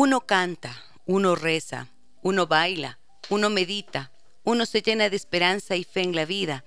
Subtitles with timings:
[0.00, 1.88] Uno canta, uno reza,
[2.22, 4.12] uno baila, uno medita,
[4.44, 6.64] uno se llena de esperanza y fe en la vida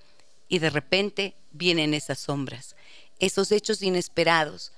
[0.49, 2.75] y de repente vienen esas sombras,
[3.19, 4.73] esos hechos inesperados,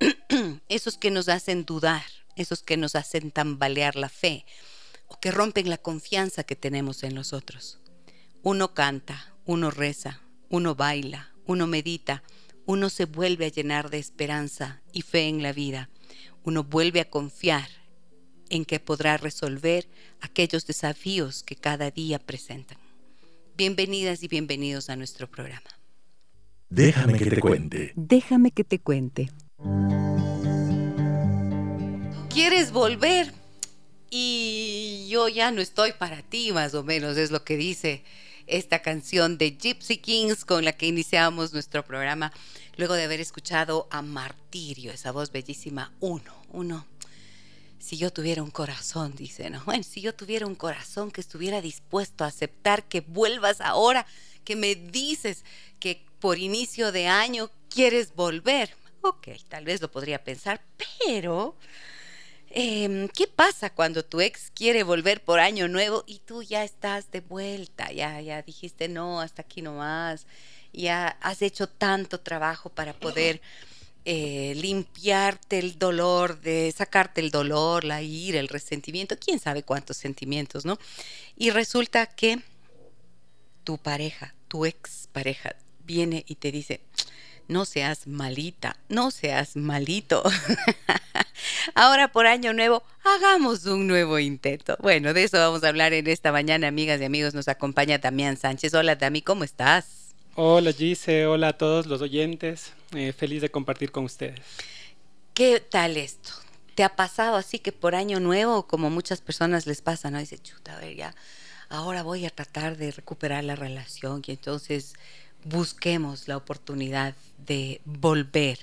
[0.68, 2.02] esos que nos hacen dudar,
[2.34, 4.46] esos que nos hacen tambalear la fe
[5.06, 7.78] o que rompen la confianza que tenemos en los otros.
[8.42, 12.24] Uno canta, uno reza, uno baila, uno medita,
[12.66, 15.88] uno se vuelve a llenar de esperanza y fe en la vida,
[16.42, 17.81] uno vuelve a confiar
[18.52, 19.88] en que podrá resolver
[20.20, 22.76] aquellos desafíos que cada día presentan.
[23.56, 25.70] Bienvenidas y bienvenidos a nuestro programa.
[26.68, 27.92] Déjame que te cuente.
[27.96, 29.30] Déjame que te cuente.
[32.28, 33.32] ¿Quieres volver?
[34.10, 38.04] Y yo ya no estoy para ti, más o menos, es lo que dice
[38.46, 42.34] esta canción de Gypsy Kings con la que iniciamos nuestro programa,
[42.76, 46.91] luego de haber escuchado a Martirio, esa voz bellísima, uno, uno
[47.82, 49.60] si yo tuviera un corazón, dice, ¿no?
[49.64, 54.06] Bueno, si yo tuviera un corazón que estuviera dispuesto a aceptar que vuelvas ahora,
[54.44, 55.44] que me dices
[55.80, 58.76] que por inicio de año quieres volver.
[59.00, 60.62] Ok, tal vez lo podría pensar,
[61.04, 61.56] pero
[62.50, 67.10] em, ¿qué pasa cuando tu ex quiere volver por año nuevo y tú ya estás
[67.10, 67.90] de vuelta?
[67.90, 70.28] Ya, ya dijiste no, hasta aquí nomás.
[70.72, 73.42] Ya has hecho tanto trabajo para poder
[74.04, 79.96] eh, limpiarte el dolor, de sacarte el dolor, la ira, el resentimiento, quién sabe cuántos
[79.96, 80.78] sentimientos, ¿no?
[81.36, 82.40] Y resulta que
[83.64, 85.54] tu pareja, tu ex pareja,
[85.84, 86.80] viene y te dice,
[87.48, 90.22] no seas malita, no seas malito.
[91.74, 94.76] Ahora por año nuevo, hagamos un nuevo intento.
[94.80, 97.34] Bueno, de eso vamos a hablar en esta mañana, amigas y amigos.
[97.34, 98.74] Nos acompaña Damián Sánchez.
[98.74, 100.14] Hola, Dami, ¿cómo estás?
[100.34, 104.40] Hola Gise, hola a todos los oyentes, eh, feliz de compartir con ustedes.
[105.34, 106.30] ¿Qué tal esto?
[106.74, 110.18] ¿Te ha pasado así que por año nuevo, como muchas personas les pasa, no?
[110.18, 111.14] Dice, chuta, a ver, ya,
[111.68, 114.94] ahora voy a tratar de recuperar la relación y entonces
[115.44, 118.60] busquemos la oportunidad de volver.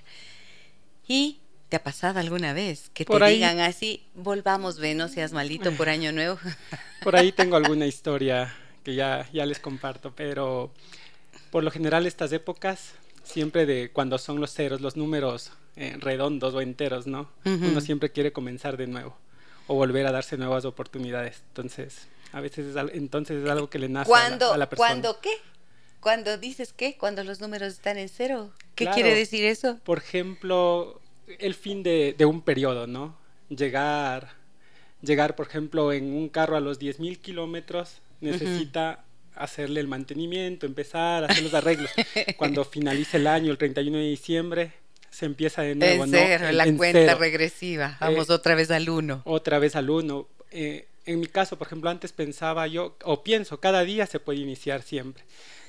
[1.08, 5.72] ¿Y te ha pasado alguna vez que te digan así, volvamos, ve, no seas malito
[5.74, 6.40] por año nuevo?
[7.04, 8.54] Por ahí tengo alguna historia
[8.84, 10.74] que ya, ya les comparto, pero
[11.50, 12.92] por lo general estas épocas,
[13.30, 17.30] siempre de cuando son los ceros, los números eh, redondos o enteros, ¿no?
[17.46, 19.16] Uno siempre quiere comenzar de nuevo
[19.68, 21.44] o volver a darse nuevas oportunidades.
[21.50, 24.76] Entonces, a veces es, entonces es algo que le nace a, la, persona.
[24.76, 25.32] ¿Cuándo qué?
[26.00, 26.98] Cuando dices qué?
[26.98, 28.52] Cuando los números están en cero.
[28.76, 29.80] ¿Qué quiere decir eso?
[29.84, 33.16] Por ejemplo, el fin de, un periodo, ¿no?
[33.50, 34.30] Llegar,
[35.02, 39.04] llegar, por ejemplo, en un carro a los 10.000 kilómetros necesita
[39.40, 41.90] hacerle el mantenimiento, empezar a hacer los arreglos.
[42.38, 44.74] Cuando finalice el año, el 31 de diciembre,
[45.10, 46.04] se empieza de nuevo.
[46.04, 47.98] En cero, la cuenta regresiva.
[48.00, 49.22] Vamos eh, otra vez al uno.
[49.26, 50.28] Otra vez al uno.
[50.52, 54.40] Eh, en mi caso, por ejemplo, antes pensaba yo, o pienso, cada día se puede
[54.40, 55.24] iniciar siempre.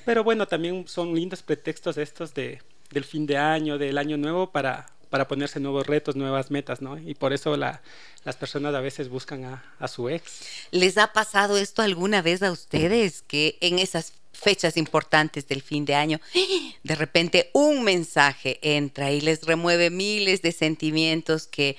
[0.05, 4.51] Pero bueno, también son lindos pretextos estos de, del fin de año, del año nuevo,
[4.51, 6.97] para, para ponerse nuevos retos, nuevas metas, ¿no?
[6.97, 7.81] Y por eso la,
[8.23, 10.39] las personas a veces buscan a, a su ex.
[10.71, 15.83] ¿Les ha pasado esto alguna vez a ustedes que en esas fechas importantes del fin
[15.83, 16.19] de año,
[16.83, 21.75] de repente un mensaje entra y les remueve miles de sentimientos que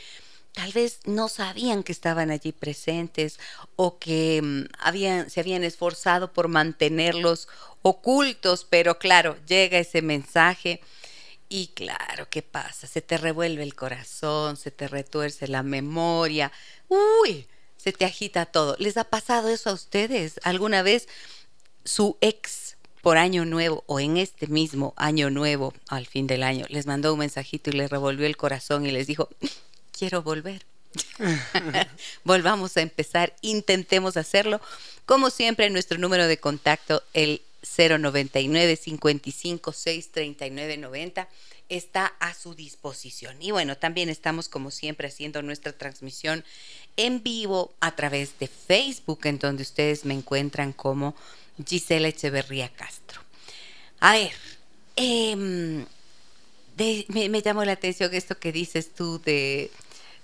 [0.52, 3.40] tal vez no sabían que estaban allí presentes
[3.76, 7.49] o que mm, habían, se habían esforzado por mantenerlos
[7.81, 10.82] ocultos, pero claro, llega ese mensaje
[11.52, 12.87] y claro, ¿qué pasa?
[12.87, 16.50] Se te revuelve el corazón, se te retuerce la memoria.
[16.88, 17.46] Uy,
[17.76, 18.75] se te agita todo.
[18.78, 20.40] ¿Les ha pasado eso a ustedes?
[20.44, 21.08] ¿Alguna vez
[21.84, 26.64] su ex por año nuevo o en este mismo año nuevo, al fin del año,
[26.70, 29.28] les mandó un mensajito y les revolvió el corazón y les dijo,
[29.90, 30.64] quiero volver.
[32.25, 34.62] Volvamos a empezar, intentemos hacerlo.
[35.04, 41.29] Como siempre, nuestro número de contacto, el 099 55 639 90
[41.69, 43.41] está a su disposición.
[43.41, 46.44] Y bueno, también estamos como siempre haciendo nuestra transmisión
[46.97, 51.14] en vivo a través de Facebook, en donde ustedes me encuentran como
[51.64, 53.23] Gisela Echeverría Castro.
[54.00, 54.32] A ver,
[54.97, 55.87] em,
[57.09, 59.70] me, llamó la atención esto que dices tú de,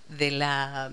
[0.09, 0.93] de la,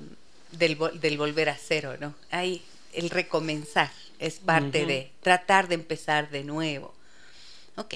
[0.52, 0.76] del,
[1.18, 2.16] volver a cero, ¿no?
[2.32, 2.62] Hay
[2.96, 6.94] el recomenzar, es parte de tratar de empezar de nuevo.
[7.76, 7.96] Ok,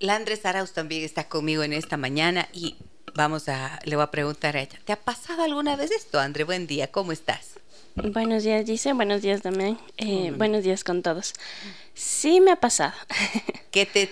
[0.00, 2.76] Landres Arauz también está conmigo en esta mañana y
[3.14, 6.44] vamos a, le voy a preguntar a ella, ¿te ha pasado alguna vez esto, Andre?
[6.44, 7.54] Buen día, ¿cómo estás?
[7.96, 8.92] Buenos días, dice.
[8.92, 9.76] Buenos días también.
[9.96, 11.32] Eh, buenos días con todos.
[11.94, 12.94] Sí me ha pasado.
[13.72, 14.08] que te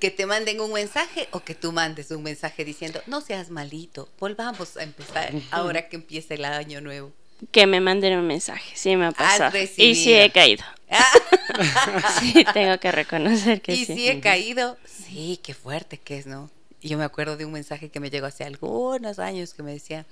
[0.00, 4.08] que te manden un mensaje o que tú mandes un mensaje diciendo, no seas malito,
[4.18, 7.12] volvamos a empezar ahora que empieza el año nuevo.
[7.50, 9.56] Que me manden un mensaje, sí me ha pasado.
[9.76, 10.64] Y sí he caído.
[12.20, 13.82] sí, tengo que reconocer que sí.
[13.82, 14.76] Y sí he caído.
[14.86, 16.50] Sí, qué fuerte que es, ¿no?
[16.80, 20.06] Yo me acuerdo de un mensaje que me llegó hace algunos años que me decía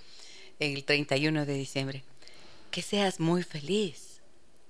[0.58, 2.02] el 31 de diciembre,
[2.70, 4.20] que seas muy feliz.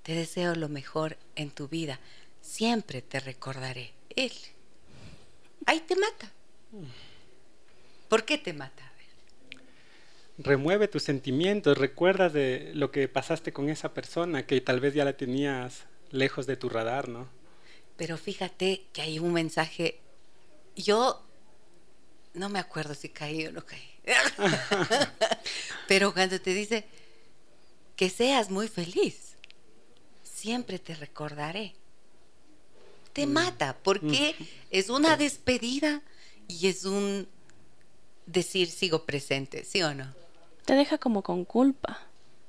[0.03, 1.99] Te deseo lo mejor en tu vida.
[2.41, 3.93] Siempre te recordaré.
[4.15, 4.33] Él.
[5.67, 6.31] Ahí te mata.
[8.09, 8.86] ¿Por qué te mata?
[10.39, 15.05] Remueve tus sentimientos, recuerdas de lo que pasaste con esa persona que tal vez ya
[15.05, 17.29] la tenías lejos de tu radar, ¿no?
[17.97, 19.99] Pero fíjate que hay un mensaje,
[20.77, 21.23] yo
[22.35, 23.91] no me acuerdo si caí o no caí,
[25.89, 26.85] pero cuando te dice
[27.97, 29.35] que seas muy feliz,
[30.23, 31.75] siempre te recordaré.
[33.15, 33.33] Te mm.
[33.33, 34.45] mata, porque mm.
[34.71, 36.03] es una despedida
[36.47, 37.27] y es un
[38.27, 40.26] decir sigo presente, ¿sí o no?
[40.67, 42.01] Te deja como con culpa.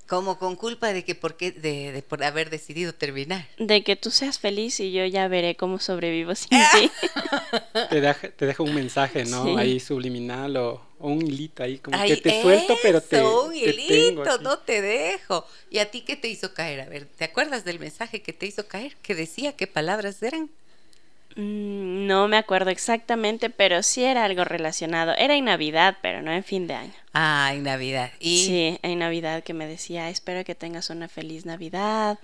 [0.07, 3.45] Como con culpa de que por qué, de, por haber decidido terminar.
[3.59, 6.91] De que tú seas feliz y yo ya veré cómo sobrevivo sin ti.
[7.89, 9.57] te, deja, te deja un mensaje, ¿no?
[9.57, 13.21] Ahí subliminal o, un hilito ahí, como que te suelto, pero te.
[13.21, 15.45] Un hilito, no te dejo.
[15.69, 16.81] ¿Y a ti qué te hizo caer?
[16.81, 18.95] A ver, ¿te acuerdas del mensaje que te hizo caer?
[19.01, 19.57] ¿Qué decía?
[19.57, 20.49] ¿Qué palabras eran?
[21.37, 25.13] Mm, no me acuerdo exactamente, pero sí era algo relacionado.
[25.15, 26.93] Era en Navidad, pero no en fin de año.
[27.13, 28.11] Ah, en Navidad.
[28.19, 28.45] ¿Y?
[28.45, 32.17] Sí, en Navidad que me decía, espero que tengas una feliz Navidad.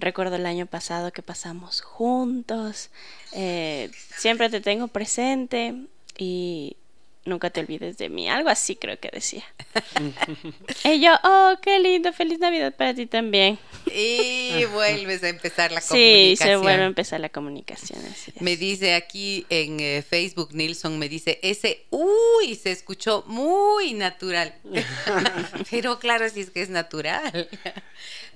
[0.00, 2.90] Recuerdo el año pasado que pasamos juntos.
[3.32, 5.74] Eh, siempre te tengo presente
[6.18, 6.76] y
[7.26, 8.28] nunca te olvides de mí.
[8.28, 9.44] Algo así creo que decía.
[10.84, 13.58] y yo, oh, qué lindo, feliz Navidad para ti también.
[13.86, 15.96] Y vuelves a empezar la comunicación.
[15.96, 18.00] Sí, se vuelve a empezar la comunicación.
[18.40, 24.54] me dice aquí en eh, Facebook, Nilsson me dice, ese, uy, se escuchó muy natural.
[25.70, 27.48] Pero claro, si es que es natural.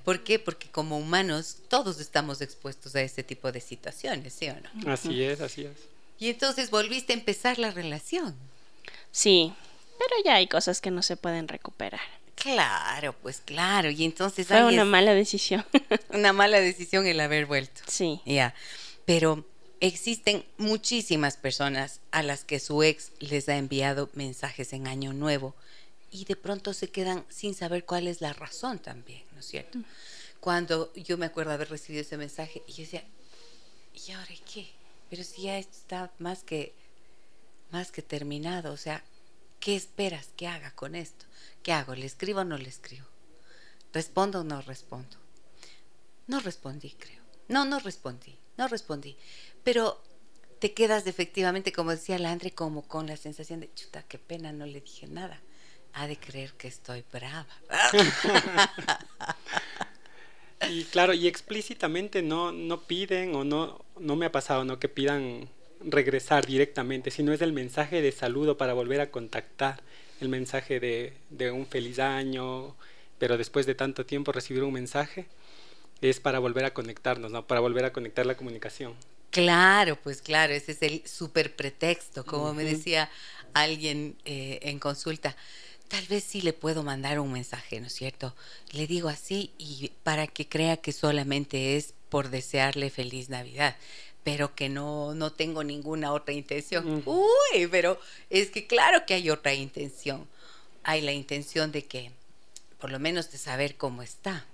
[0.03, 0.39] ¿Por qué?
[0.39, 4.91] Porque como humanos todos estamos expuestos a ese tipo de situaciones, ¿sí o no?
[4.91, 5.91] Así es, así es.
[6.19, 8.35] Y entonces volviste a empezar la relación.
[9.11, 9.53] Sí,
[9.97, 12.01] pero ya hay cosas que no se pueden recuperar.
[12.35, 13.91] Claro, pues claro.
[13.91, 15.63] Y entonces fue una mala decisión.
[16.09, 17.81] una mala decisión el haber vuelto.
[17.87, 18.21] Sí.
[18.25, 18.55] Ya.
[19.05, 19.45] Pero
[19.79, 25.55] existen muchísimas personas a las que su ex les ha enviado mensajes en Año Nuevo
[26.11, 29.79] y de pronto se quedan sin saber cuál es la razón también, ¿no es cierto?
[29.79, 29.85] Mm.
[30.39, 33.03] Cuando yo me acuerdo haber recibido ese mensaje y yo decía,
[33.93, 34.67] ¿y ahora qué?
[35.09, 36.73] Pero si ya está más que
[37.71, 38.73] más que terminado.
[38.73, 39.03] O sea,
[39.59, 41.25] ¿qué esperas que haga con esto?
[41.63, 41.95] ¿Qué hago?
[41.95, 43.05] ¿Le escribo o no le escribo?
[43.93, 45.17] ¿Respondo o no respondo?
[46.27, 47.21] No respondí, creo.
[47.47, 49.17] No, no respondí, no respondí.
[49.63, 50.01] Pero
[50.59, 54.65] te quedas efectivamente, como decía Landre, como con la sensación de, chuta, qué pena, no
[54.65, 55.41] le dije nada.
[55.93, 57.47] Ha de creer que estoy brava.
[60.69, 64.79] y claro, y explícitamente no, no piden o no, no me ha pasado, ¿no?
[64.79, 65.49] Que pidan
[65.85, 69.81] regresar directamente, sino es el mensaje de saludo para volver a contactar,
[70.19, 72.75] el mensaje de, de un feliz año,
[73.17, 75.27] pero después de tanto tiempo recibir un mensaje
[76.01, 77.45] es para volver a conectarnos, ¿no?
[77.45, 78.95] Para volver a conectar la comunicación.
[79.29, 83.09] Claro, pues claro, ese es el super pretexto, como me decía
[83.53, 85.35] alguien eh, en consulta.
[85.87, 88.35] Tal vez sí le puedo mandar un mensaje, ¿no es cierto?
[88.71, 93.75] Le digo así y para que crea que solamente es por desearle feliz Navidad
[94.23, 97.01] pero que no, no tengo ninguna otra intención.
[97.05, 97.99] Uy, pero
[98.29, 100.27] es que claro que hay otra intención.
[100.83, 102.11] Hay la intención de que,
[102.79, 104.45] por lo menos de saber cómo está.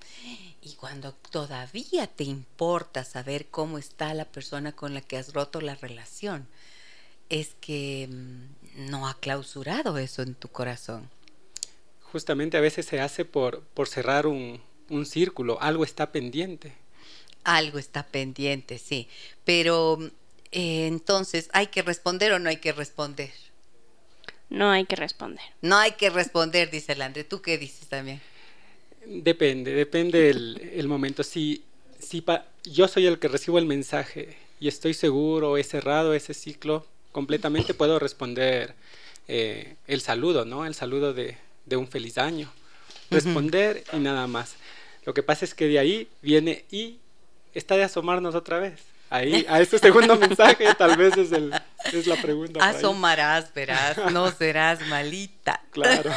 [0.61, 5.61] y cuando todavía te importa saber cómo está la persona con la que has roto
[5.61, 6.47] la relación,
[7.29, 11.09] es que mm, no ha clausurado eso en tu corazón.
[12.11, 16.73] Justamente a veces se hace por, por cerrar un, un círculo, algo está pendiente.
[17.47, 19.07] Algo está pendiente, sí.
[19.45, 19.99] Pero
[20.51, 23.31] eh, entonces, ¿hay que responder o no hay que responder?
[24.49, 25.45] No hay que responder.
[25.61, 27.23] No hay que responder, dice Landre.
[27.23, 28.21] ¿Tú qué dices también?
[29.05, 31.23] Depende, depende el, el momento.
[31.23, 31.63] Si,
[31.99, 36.33] si pa- yo soy el que recibo el mensaje y estoy seguro, he cerrado ese
[36.33, 38.75] ciclo completamente, puedo responder
[39.27, 40.65] eh, el saludo, ¿no?
[40.65, 42.51] El saludo de, de un feliz año.
[43.11, 44.55] Responder y nada más.
[45.05, 46.97] Lo que pasa es que de ahí viene y
[47.57, 48.79] está de asomarnos otra vez.
[49.09, 51.53] Ahí, a este segundo mensaje, tal vez es, el,
[51.93, 52.59] es la pregunta.
[52.67, 55.61] Asomarás, verás, no serás malita.
[55.71, 56.11] Claro.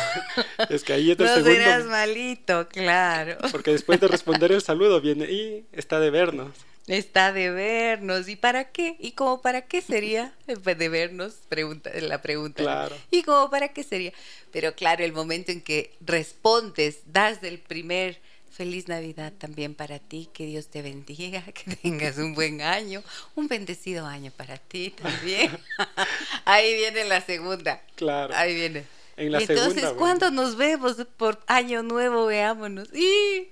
[0.69, 1.53] Es que ahí es el No segundo.
[1.55, 3.39] serás malito, claro.
[3.53, 6.51] Porque después de responder el saludo viene y está de vernos.
[6.89, 8.29] Está de vernos.
[8.29, 8.97] ¿Y para qué?
[8.99, 11.35] ¿Y como para qué sería de vernos?
[11.49, 12.63] Pregunta, la pregunta.
[12.63, 12.69] ¿no?
[12.69, 12.97] Claro.
[13.13, 14.13] ¿Y como para qué sería?
[14.51, 18.19] Pero claro, el momento en que respondes, das del primer
[18.61, 23.03] feliz Navidad también para ti, que Dios te bendiga, que tengas un buen año,
[23.35, 25.51] un bendecido año para ti también.
[26.45, 27.81] Ahí viene la segunda.
[27.95, 28.35] Claro.
[28.37, 28.85] Ahí viene.
[29.17, 29.99] En la Y Entonces, segunda, bueno.
[29.99, 32.27] ¿cuándo nos vemos por año nuevo?
[32.27, 32.89] Veámonos.
[32.93, 33.49] ¿Y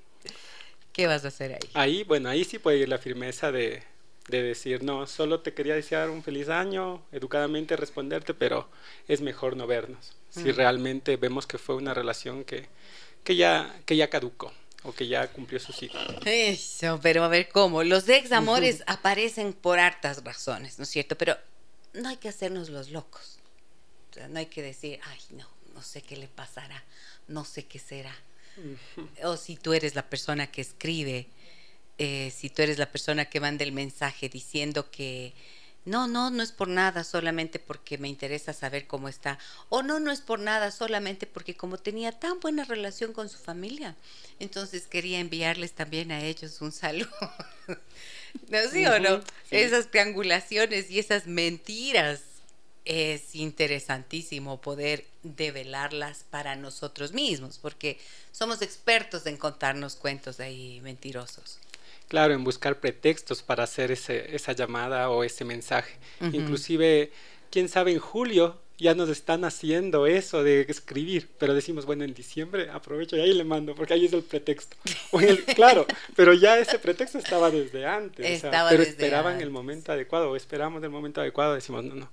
[0.92, 1.70] qué vas a hacer ahí?
[1.72, 3.82] Ahí, bueno, ahí sí puede ir la firmeza de,
[4.28, 8.68] de decir, no, solo te quería desear un feliz año, educadamente responderte, pero
[9.06, 10.12] es mejor no vernos.
[10.28, 10.56] Si Mm.
[10.56, 12.66] realmente vemos que fue una relación que,
[13.24, 14.52] que, ya, que ya caducó
[14.84, 16.00] o que ya cumplió su ciclo.
[16.24, 17.82] Eso, pero a ver cómo.
[17.82, 21.16] Los ex amores aparecen por hartas razones, ¿no es cierto?
[21.18, 21.36] Pero
[21.94, 23.38] no hay que hacernos los locos.
[24.10, 26.84] O sea, no hay que decir, ay, no, no sé qué le pasará,
[27.26, 28.14] no sé qué será.
[29.22, 31.28] O si tú eres la persona que escribe,
[31.98, 35.32] eh, si tú eres la persona que manda el mensaje diciendo que
[35.88, 39.38] no, no, no es por nada, solamente porque me interesa saber cómo está.
[39.68, 43.38] O no, no es por nada, solamente porque como tenía tan buena relación con su
[43.38, 43.96] familia,
[44.38, 47.08] entonces quería enviarles también a ellos un saludo.
[48.48, 49.20] ¿No sí o no?
[49.48, 49.56] Sí.
[49.56, 52.20] Esas triangulaciones y esas mentiras
[52.84, 57.98] es interesantísimo poder develarlas para nosotros mismos, porque
[58.32, 61.58] somos expertos en contarnos cuentos ahí mentirosos.
[62.08, 65.96] Claro, en buscar pretextos para hacer ese, esa llamada o ese mensaje.
[66.32, 67.10] Inclusive,
[67.50, 72.14] quién sabe, en julio ya nos están haciendo eso de escribir, pero decimos, bueno, en
[72.14, 74.76] diciembre aprovecho y ahí le mando, porque ahí es el pretexto.
[75.20, 75.84] El- claro,
[76.14, 79.50] pero ya ese pretexto estaba desde antes, o sea, Estaba pero desde esperaban el antes.
[79.50, 82.08] momento adecuado, o esperamos el momento adecuado, decimos, no, no,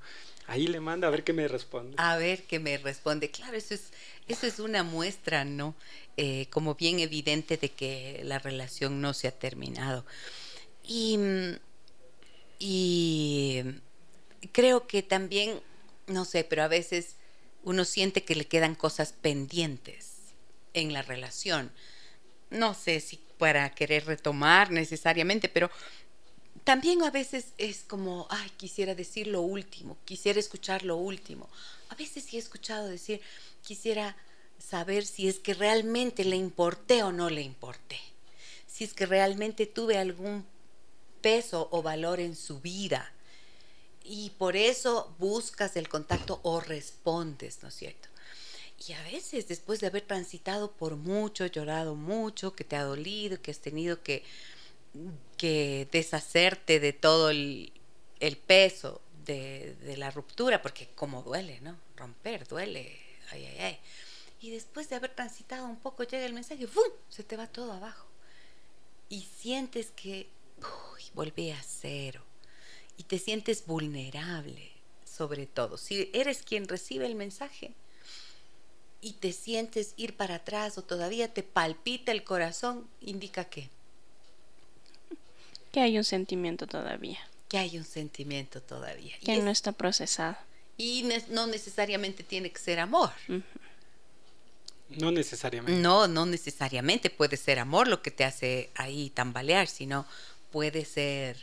[0.48, 1.94] ahí le mando a ver qué me responde.
[2.00, 3.30] A ver qué me responde.
[3.30, 3.92] Claro, eso es,
[4.27, 5.75] eso es una muestra, ¿no?
[6.17, 10.05] Eh, como bien evidente de que la relación no se ha terminado.
[10.84, 11.20] Y,
[12.60, 13.63] y
[14.51, 15.62] creo que también,
[16.08, 17.15] no sé, pero a veces
[17.63, 20.15] uno siente que le quedan cosas pendientes
[20.74, 21.72] en la relación.
[22.50, 25.70] No sé si para querer retomar necesariamente, pero
[26.65, 31.48] también a veces es como, ay, quisiera decir lo último, quisiera escuchar lo último.
[31.89, 33.22] A veces sí he escuchado decir,
[33.63, 34.17] quisiera
[34.57, 38.00] saber si es que realmente le importé o no le importé.
[38.67, 40.43] Si es que realmente tuve algún
[41.22, 43.12] peso o valor en su vida.
[44.03, 48.10] Y por eso buscas el contacto o respondes, ¿no es cierto?
[48.88, 53.41] Y a veces después de haber transitado por mucho, llorado mucho, que te ha dolido,
[53.41, 54.24] que has tenido que,
[55.38, 57.72] que deshacerte de todo el,
[58.20, 61.78] el peso de, de la ruptura, porque como duele, ¿no?
[61.96, 63.00] Romper duele,
[63.32, 63.80] ay, ay, ay.
[64.42, 66.84] Y después de haber transitado un poco llega el mensaje, ¡fum!
[67.10, 68.08] Se te va todo abajo.
[69.10, 72.24] Y sientes que, uy, volví a cero.
[72.98, 74.72] Y te sientes vulnerable,
[75.04, 75.78] sobre todo.
[75.78, 77.74] Si eres quien recibe el mensaje,
[79.06, 83.70] y te sientes ir para atrás o todavía te palpita el corazón, indica que,
[85.75, 89.13] Que hay un sentimiento todavía, que hay un sentimiento todavía.
[89.20, 90.38] Y, que es- no está procesado.
[90.77, 93.12] y ne- no necesariamente tiene que ser amor.
[94.89, 95.82] No necesariamente.
[95.82, 100.05] No, no necesariamente puede ser amor lo que te hace ahí tambalear, sino
[100.51, 101.38] puede ser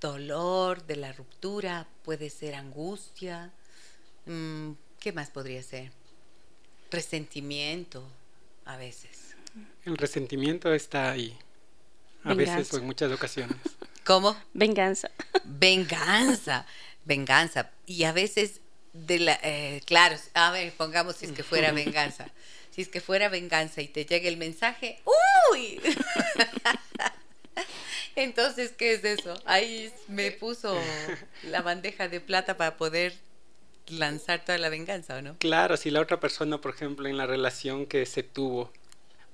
[0.00, 3.52] dolor de la ruptura, puede ser angustia.
[4.26, 4.70] mm,
[5.00, 5.92] ¿Qué más podría ser?
[6.90, 8.02] Resentimiento,
[8.64, 9.34] a veces.
[9.84, 11.36] El resentimiento está ahí,
[12.26, 13.56] a veces o en muchas ocasiones.
[14.04, 14.36] ¿Cómo?
[14.52, 15.10] Venganza.
[15.44, 16.66] venganza,
[17.04, 17.70] venganza.
[17.86, 18.60] Y a veces,
[18.92, 22.28] de la, eh, claro, a ver, pongamos si es que fuera venganza.
[22.70, 25.00] Si es que fuera venganza y te llega el mensaje,
[25.52, 25.80] ¡uy!
[28.16, 29.34] Entonces, ¿qué es eso?
[29.44, 30.78] Ahí me puso
[31.44, 33.14] la bandeja de plata para poder
[33.88, 35.36] lanzar toda la venganza, ¿o no?
[35.38, 38.72] Claro, si la otra persona, por ejemplo, en la relación que se tuvo,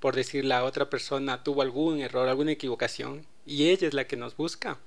[0.02, 4.16] por decir la otra persona tuvo algún error, alguna equivocación, y ella es la que
[4.16, 4.78] nos busca,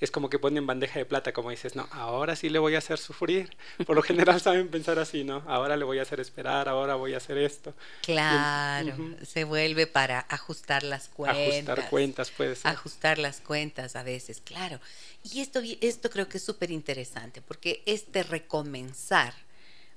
[0.00, 2.78] es como que ponen bandeja de plata, como dices, no, ahora sí le voy a
[2.78, 3.56] hacer sufrir.
[3.86, 5.44] Por lo general saben pensar así, ¿no?
[5.46, 7.74] Ahora le voy a hacer esperar, ahora voy a hacer esto.
[8.02, 11.52] Claro, se vuelve para ajustar las cuentas.
[11.52, 12.72] Ajustar cuentas, puede ser.
[12.72, 14.80] Ajustar las cuentas a veces, claro.
[15.22, 19.34] Y esto, esto creo que es súper interesante, porque este recomenzar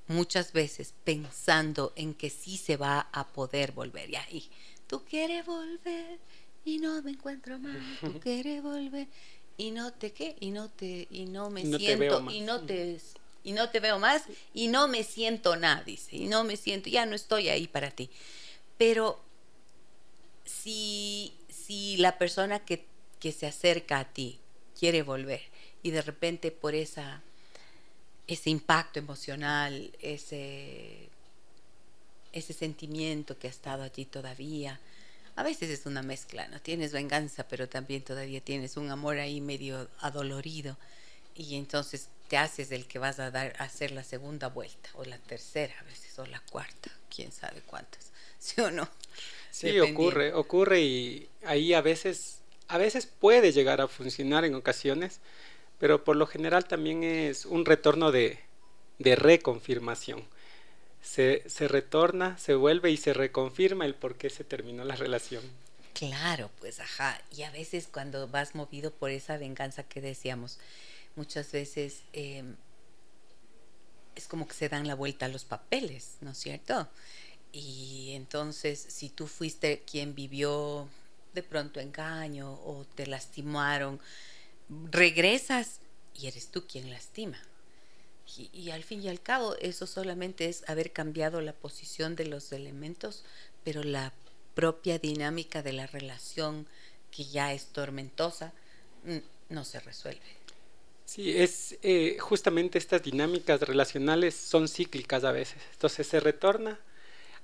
[0.07, 4.09] muchas veces pensando en que sí se va a poder volver.
[4.09, 4.49] Y ahí,
[4.87, 6.19] tú quieres volver
[6.65, 9.07] y no me encuentro más, tú quieres volver
[9.57, 12.99] y no te qué y no te y no me siento y no te
[13.43, 16.89] y no te veo más y no me siento nada dice y no me siento
[16.89, 18.09] ya no estoy ahí para ti.
[18.77, 19.21] Pero
[20.45, 22.85] si si la persona que,
[23.19, 24.39] que se acerca a ti
[24.77, 25.41] quiere volver
[25.81, 27.21] y de repente por esa
[28.27, 31.09] ese impacto emocional ese
[32.31, 34.79] ese sentimiento que ha estado allí todavía
[35.35, 36.61] a veces es una mezcla, ¿no?
[36.61, 40.77] Tienes venganza, pero también todavía tienes un amor ahí medio adolorido
[41.35, 45.03] y entonces te haces el que vas a dar a hacer la segunda vuelta o
[45.03, 48.87] la tercera a veces o la cuarta, quién sabe cuántas, ¿sí o no?
[49.51, 55.19] Sí, ocurre, ocurre y ahí a veces a veces puede llegar a funcionar en ocasiones,
[55.83, 58.39] pero por lo general también es un retorno de,
[58.99, 60.23] de reconfirmación
[61.01, 65.43] se, se retorna, se vuelve y se reconfirma el por qué se terminó la relación.
[65.93, 67.21] Claro, pues ajá.
[67.35, 70.57] Y a veces cuando vas movido por esa venganza que decíamos,
[71.17, 72.55] muchas veces em,
[74.15, 76.87] es como que se dan la vuelta a los papeles, ¿no es cierto?
[77.51, 80.87] Y entonces, si tú fuiste quien vivió
[81.33, 83.99] de pronto engaño o te lastimaron,
[84.91, 85.79] regresas
[86.15, 87.37] y eres tú quien lastima.
[88.35, 92.51] Y, al fin y al cabo eso solamente es haber cambiado la posición de los
[92.51, 93.23] elementos,
[93.63, 94.11] pero la
[94.55, 96.65] propia dinámica de la relación
[97.11, 98.53] que ya es tormentosa
[99.49, 100.21] no se resuelve.
[101.05, 105.61] Sí, es eh, justamente estas dinámicas relacionales son cíclicas a veces.
[105.73, 106.79] Entonces se retorna,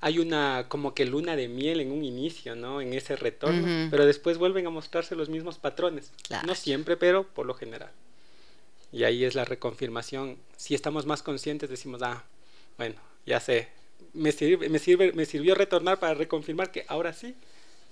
[0.02, 2.82] hay una como que luna de miel en un inicio, ¿no?
[2.82, 6.12] En ese retorno, pero después vuelven a mostrarse los mismos patrones.
[6.46, 7.92] No siempre, pero por lo general.
[8.92, 10.38] Y ahí es la reconfirmación.
[10.58, 12.24] Si estamos más conscientes, decimos, ah,
[12.78, 13.68] bueno, ya sé,
[14.14, 17.36] me, sirve, me, sirve, me sirvió retornar para reconfirmar que ahora sí,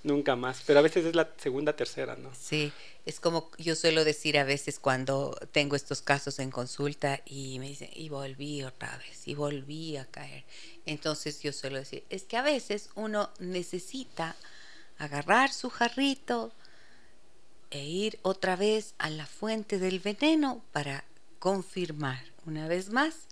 [0.04, 0.64] nunca más.
[0.66, 2.34] Pero a veces es la segunda, tercera, ¿no?
[2.36, 2.72] Sí,
[3.06, 7.70] es como yo suelo decir a veces cuando tengo estos casos en consulta y me
[7.70, 10.44] dicen, y volví otra vez, y volví a caer.
[10.86, 14.36] Entonces yo suelo decir, es que a veces uno necesita
[14.98, 16.52] agarrar su jarrito,
[17.70, 21.04] e ir otra vez a la fuente del veneno para
[21.40, 23.28] confirmar una vez más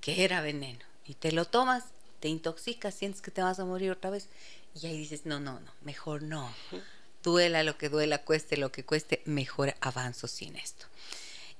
[0.00, 0.80] que era veneno.
[1.06, 1.84] Y te lo tomas,
[2.20, 4.28] te intoxicas, sientes que te vas a morir otra vez.
[4.80, 6.52] Y ahí dices, no, no, no, mejor no.
[7.22, 10.86] Duela lo que duela, cueste lo que cueste, mejor avanzo sin esto.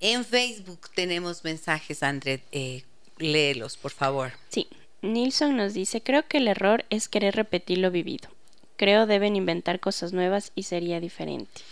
[0.00, 2.84] En Facebook tenemos mensajes, André, eh,
[3.18, 4.32] léelos, por favor.
[4.48, 4.68] Sí,
[5.02, 8.28] Nilsson nos dice, creo que el error es querer repetir lo vivido.
[8.76, 11.62] Creo deben inventar cosas nuevas y sería diferente.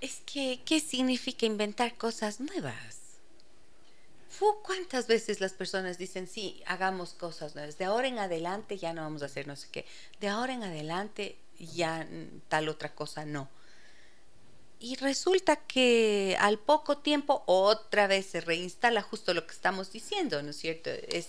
[0.00, 3.05] Es que, ¿qué significa inventar cosas nuevas?
[4.62, 7.78] ¿Cuántas veces las personas dicen, sí, hagamos cosas nuevas?
[7.78, 9.84] De ahora en adelante ya no vamos a hacer no sé qué.
[10.20, 12.06] De ahora en adelante ya
[12.48, 13.48] tal otra cosa no.
[14.78, 20.42] Y resulta que al poco tiempo otra vez se reinstala justo lo que estamos diciendo,
[20.42, 20.90] ¿no es cierto?
[20.90, 21.28] Es,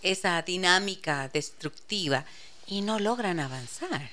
[0.00, 2.24] esa dinámica destructiva
[2.66, 4.10] y no logran avanzar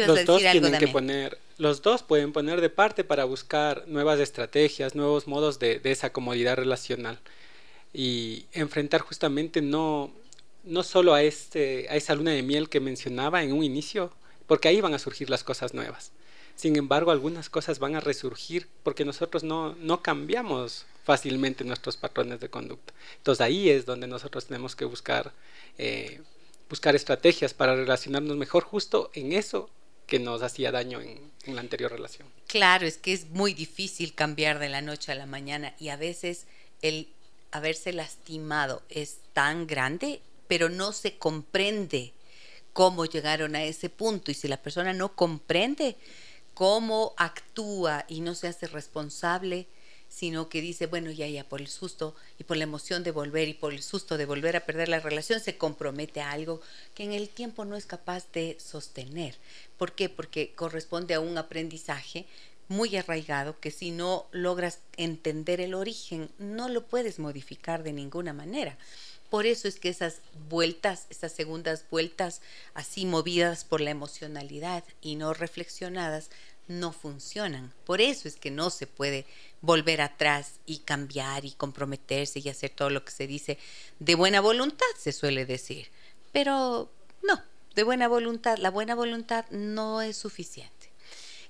[0.00, 4.94] los dos tienen que poner, los dos pueden poner de parte para buscar nuevas estrategias,
[4.94, 7.20] nuevos modos de, esa comodidad relacional
[7.92, 10.10] y enfrentar justamente no,
[10.64, 14.12] no solo a, este, a esa luna de miel que mencionaba en un inicio,
[14.46, 16.12] porque ahí van a surgir las cosas nuevas.
[16.56, 22.40] Sin embargo, algunas cosas van a resurgir porque nosotros no, no cambiamos fácilmente nuestros patrones
[22.40, 22.94] de conducta.
[23.16, 25.32] Entonces ahí es donde nosotros tenemos que buscar,
[25.78, 26.20] eh,
[26.68, 29.68] buscar estrategias para relacionarnos mejor justo en eso
[30.06, 32.26] que nos hacía daño en, la anterior relación.
[32.46, 35.96] Claro, es que es muy difícil cambiar de la noche a la mañana y a
[35.96, 36.46] veces
[36.80, 37.08] el
[37.50, 42.12] haberse lastimado es tan grande, pero no se comprende
[42.72, 45.96] cómo llegaron a ese punto y si la persona no comprende
[46.54, 49.66] cómo actúa y no se hace responsable,
[50.14, 53.48] sino que dice, bueno, ya, ya, por el susto y por la emoción de volver
[53.48, 56.60] y por el susto de volver a perder la relación, se compromete a algo
[56.94, 59.34] que en el tiempo no es capaz de sostener.
[59.76, 60.08] ¿Por qué?
[60.08, 62.26] Porque corresponde a un aprendizaje
[62.68, 68.32] muy arraigado que si no logras entender el origen, no lo puedes modificar de ninguna
[68.32, 68.78] manera.
[69.30, 72.40] Por eso es que esas vueltas, esas segundas vueltas
[72.72, 76.30] así movidas por la emocionalidad y no reflexionadas,
[76.68, 77.72] no funcionan.
[77.84, 79.26] Por eso es que no se puede
[79.60, 83.58] volver atrás y cambiar y comprometerse y hacer todo lo que se dice
[83.98, 85.88] de buena voluntad, se suele decir.
[86.32, 86.90] Pero
[87.22, 87.40] no,
[87.74, 90.72] de buena voluntad, la buena voluntad no es suficiente.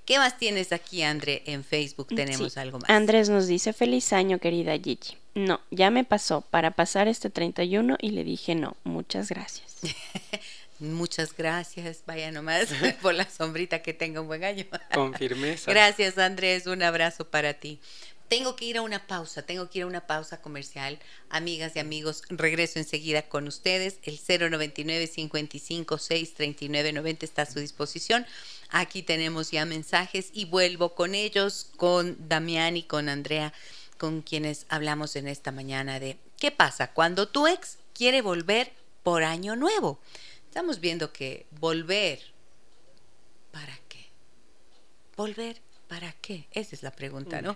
[0.05, 1.41] ¿Qué más tienes aquí, André?
[1.47, 2.89] En Facebook tenemos algo más.
[2.89, 5.17] Andrés nos dice, feliz año, querida Gigi.
[5.33, 9.75] No, ya me pasó para pasar este 31 y le dije no, muchas gracias.
[10.79, 12.67] Muchas gracias, vaya nomás
[13.01, 14.65] por la sombrita que tenga un buen año.
[14.93, 15.71] Con firmeza.
[15.71, 17.79] Gracias Andrés, un abrazo para ti.
[18.27, 20.99] Tengo que ir a una pausa, tengo que ir a una pausa comercial.
[21.29, 23.99] Amigas y amigos, regreso enseguida con ustedes.
[24.03, 28.25] El 099 55 6 39 90 está a su disposición.
[28.69, 33.53] Aquí tenemos ya mensajes y vuelvo con ellos, con Damián y con Andrea,
[33.99, 38.71] con quienes hablamos en esta mañana de qué pasa cuando tu ex quiere volver
[39.03, 39.99] por año nuevo.
[40.55, 42.17] Estamos viendo que volver,
[43.51, 44.05] ¿para qué?
[45.17, 46.47] ¿Volver para qué?
[46.53, 47.53] Esa es la pregunta, ¿no?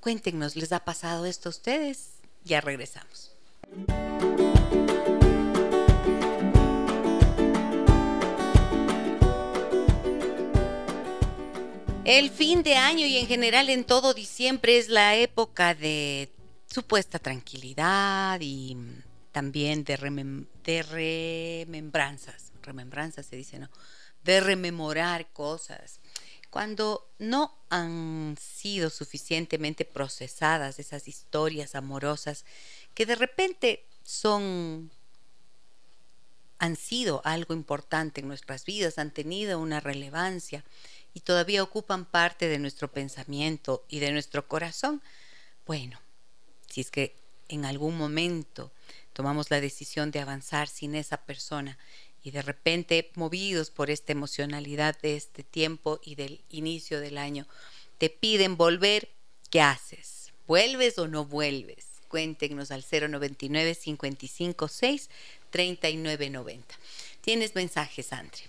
[0.00, 2.14] Cuéntenos, ¿les ha pasado esto a ustedes?
[2.42, 3.30] Ya regresamos.
[12.04, 16.28] El fin de año y en general en todo diciembre es la época de
[16.66, 18.76] supuesta tranquilidad y
[19.36, 19.96] también de,
[20.82, 23.68] remembranzas, remembranzas se dice, ¿no?
[24.24, 26.00] De rememorar cosas.
[26.48, 32.46] Cuando no han sido suficientemente procesadas esas historias amorosas
[32.94, 34.90] que de repente son
[36.58, 40.64] han sido algo importante en nuestras vidas, han tenido una relevancia
[41.12, 45.02] y todavía ocupan parte de nuestro pensamiento y de nuestro corazón,
[45.66, 46.00] bueno,
[46.70, 47.14] si es que
[47.48, 48.72] en algún momento
[49.16, 51.78] tomamos la decisión de avanzar sin esa persona
[52.22, 57.46] y de repente, movidos por esta emocionalidad de este tiempo y del inicio del año,
[57.96, 59.08] te piden volver,
[59.48, 60.34] ¿qué haces?
[60.46, 61.86] ¿Vuelves o no vuelves?
[62.08, 65.08] Cuéntenos al 099 556
[65.48, 66.74] 3990.
[67.22, 68.42] ¿Tienes mensajes, Andre?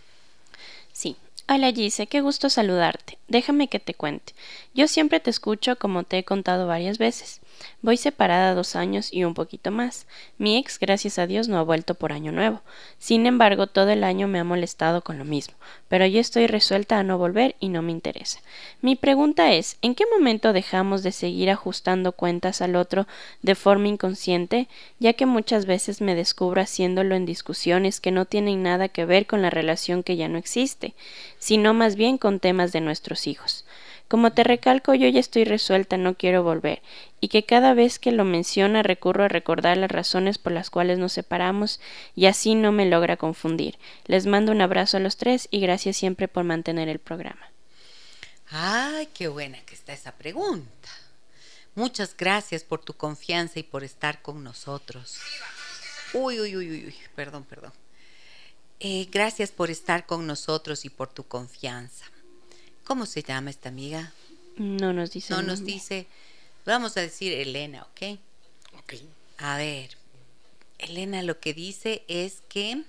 [0.91, 1.15] Sí.
[1.47, 3.17] Hola Gise, qué gusto saludarte.
[3.30, 4.34] Déjame que te cuente.
[4.73, 7.39] Yo siempre te escucho como te he contado varias veces.
[7.82, 10.08] Voy separada dos años y un poquito más.
[10.38, 12.62] Mi ex, gracias a Dios, no ha vuelto por año nuevo.
[12.98, 15.56] Sin embargo, todo el año me ha molestado con lo mismo,
[15.88, 18.39] pero yo estoy resuelta a no volver y no me interesa.
[18.82, 23.08] Mi pregunta es, ¿en qué momento dejamos de seguir ajustando cuentas al otro
[23.41, 24.67] de forma inconsciente,
[25.00, 29.28] ya que muchas veces me descubro haciéndolo en discusiones que no tienen nada que ver
[29.28, 30.96] con la relación que ya no existe,
[31.38, 33.65] sino más bien con temas de nuestros hijos?
[34.08, 36.82] Como te recalco, yo ya estoy resuelta, no quiero volver,
[37.20, 40.98] y que cada vez que lo menciona recurro a recordar las razones por las cuales
[40.98, 41.82] nos separamos
[42.15, 43.78] y así no me logra confundir.
[44.06, 47.52] Les mando un abrazo a los tres y gracias siempre por mantener el programa.
[48.50, 50.89] Ay, qué buena que está esa pregunta.
[51.76, 55.20] Muchas gracias por tu confianza y por estar con nosotros.
[56.13, 57.74] Uy, uy, uy, uy, perdón, perdón.
[58.80, 62.06] Eh, gracias por estar con nosotros y por tu confianza.
[62.88, 64.13] ¿Cómo se llama esta amiga?
[64.56, 65.34] No nos dice.
[65.34, 66.08] No nos dice.
[66.65, 68.17] Vamos a decir Elena, ¿ok?
[68.80, 68.93] Ok.
[69.39, 69.97] A ver.
[70.80, 72.84] Elena lo que dice es que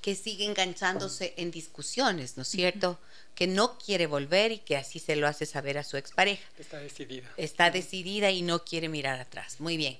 [0.00, 2.98] que sigue enganchándose en discusiones, ¿no es cierto?
[3.34, 6.42] Que no quiere volver y que así se lo hace saber a su expareja.
[6.58, 7.30] Está decidida.
[7.36, 9.60] Está decidida y no quiere mirar atrás.
[9.60, 9.98] Muy bien.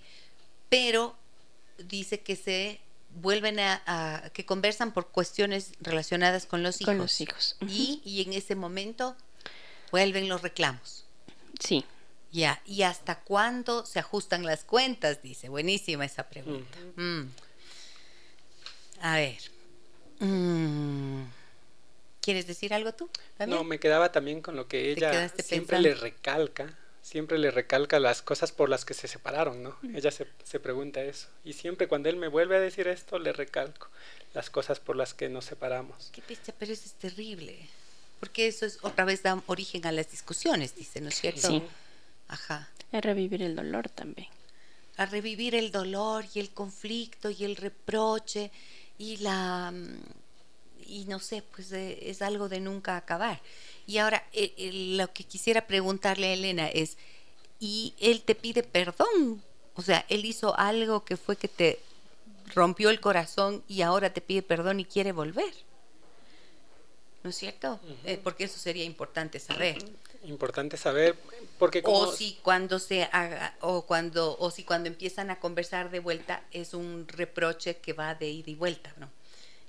[0.71, 1.17] Pero
[1.79, 2.81] dice que se
[3.15, 6.87] vuelven a, que conversan por cuestiones relacionadas con los hijos.
[6.87, 7.57] Con los hijos.
[7.69, 9.17] y, y, en ese momento
[9.91, 11.05] vuelven los reclamos.
[11.61, 11.85] Sí.
[12.33, 15.23] Ya, ¿y hasta cuándo se ajustan las cuentas?
[15.23, 16.79] Dice, buenísima esa pregunta.
[16.97, 17.29] Mm.
[19.01, 19.39] A ver.
[20.19, 21.23] Mm.
[22.21, 23.11] ¿Quieres decir algo tú?
[23.47, 28.23] No, me quedaba también con lo que ella siempre le recalca siempre le recalca las
[28.23, 29.77] cosas por las que se separaron, ¿no?
[29.95, 31.29] Ella se, se, pregunta eso.
[31.45, 33.89] Y siempre cuando él me vuelve a decir esto, le recalco
[34.33, 36.09] las cosas por las que nos separamos.
[36.13, 37.69] Qué pista, pero eso es terrible.
[38.21, 41.47] Porque eso es otra vez da origen a las discusiones, dice, ¿no es cierto?
[41.47, 41.63] Sí.
[42.29, 42.71] Ajá.
[42.91, 44.29] A revivir el dolor también.
[44.97, 48.51] A revivir el dolor y el conflicto y el reproche
[48.97, 49.75] y la...
[50.87, 53.43] y no sé, pues eh, es algo de nunca acabar.
[53.87, 56.97] Y ahora, eh, eh, lo que quisiera preguntarle a Elena es,
[57.61, 59.43] ¿y él te pide perdón?
[59.75, 61.81] O sea, él hizo algo que fue que te
[62.55, 65.53] rompió el corazón y ahora te pide perdón y quiere volver.
[67.23, 67.81] ¿No es cierto?
[68.05, 69.79] Eh, porque eso sería importante saber.
[70.25, 71.17] Importante saber,
[71.59, 71.99] porque como...
[71.99, 76.45] O si cuando se haga, o cuando, o si cuando empiezan a conversar de vuelta
[76.51, 79.11] es un reproche que va de ida y vuelta, ¿no?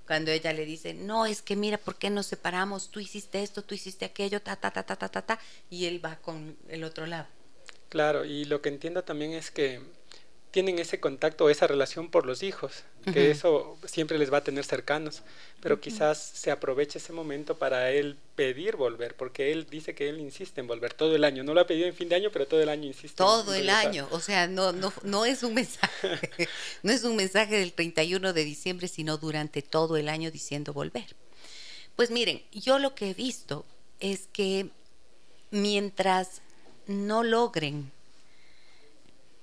[0.07, 2.89] Cuando ella le dice, no, es que mira, ¿por qué nos separamos?
[2.89, 5.39] Tú hiciste esto, tú hiciste aquello, ta, ta, ta, ta, ta, ta, ta,
[5.69, 7.27] y él va con el otro lado.
[7.89, 9.81] Claro, y lo que entiendo también es que
[10.55, 14.63] tienen ese contacto, esa relación por los hijos, que eso siempre les va a tener
[14.63, 15.21] cercanos,
[15.59, 20.21] pero quizás se aproveche ese momento para él pedir volver, porque él dice que él
[20.21, 22.47] insiste en volver todo el año, no lo ha pedido en fin de año, pero
[22.47, 23.17] todo el año insiste.
[23.17, 26.47] Todo el año, o sea, no, no, no es un mensaje,
[26.83, 31.17] no es un mensaje del 31 de diciembre, sino durante todo el año diciendo volver.
[31.97, 33.65] Pues miren, yo lo que he visto
[33.99, 34.69] es que
[35.51, 36.41] mientras
[36.87, 37.91] no logren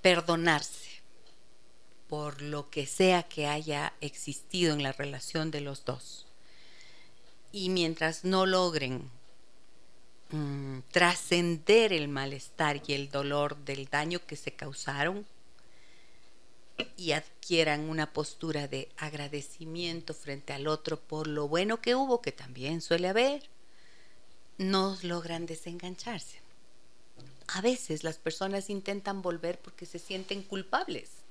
[0.01, 0.91] perdonarse,
[2.12, 6.27] por lo que sea que haya existido en la relación de los dos.
[7.53, 9.11] Y mientras no logren
[10.29, 15.25] mm, trascender el malestar y el dolor del daño que se causaron
[16.98, 22.31] y adquieran una postura de agradecimiento frente al otro por lo bueno que hubo, que
[22.31, 23.48] también suele haber,
[24.59, 26.42] no logran desengancharse.
[27.46, 31.21] A veces las personas intentan volver porque se sienten culpables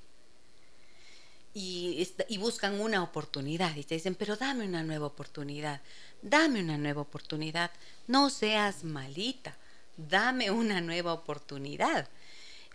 [1.54, 5.82] y, y, buscan una oportunidad y te dicen, pero dame una nueva oportunidad,
[6.22, 7.70] dame una nueva oportunidad,
[8.06, 9.56] no seas malita,
[9.96, 12.08] dame una nueva oportunidad.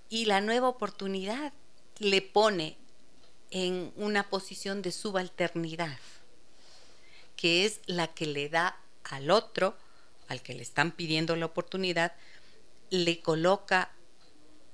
[0.10, 1.54] Y la nueva oportunidad
[2.00, 2.78] le pone
[3.52, 5.98] en una posición de subalternidad,
[7.36, 9.76] que es la que le da al otro,
[10.28, 12.14] al que le están pidiendo la oportunidad,
[12.90, 13.92] le coloca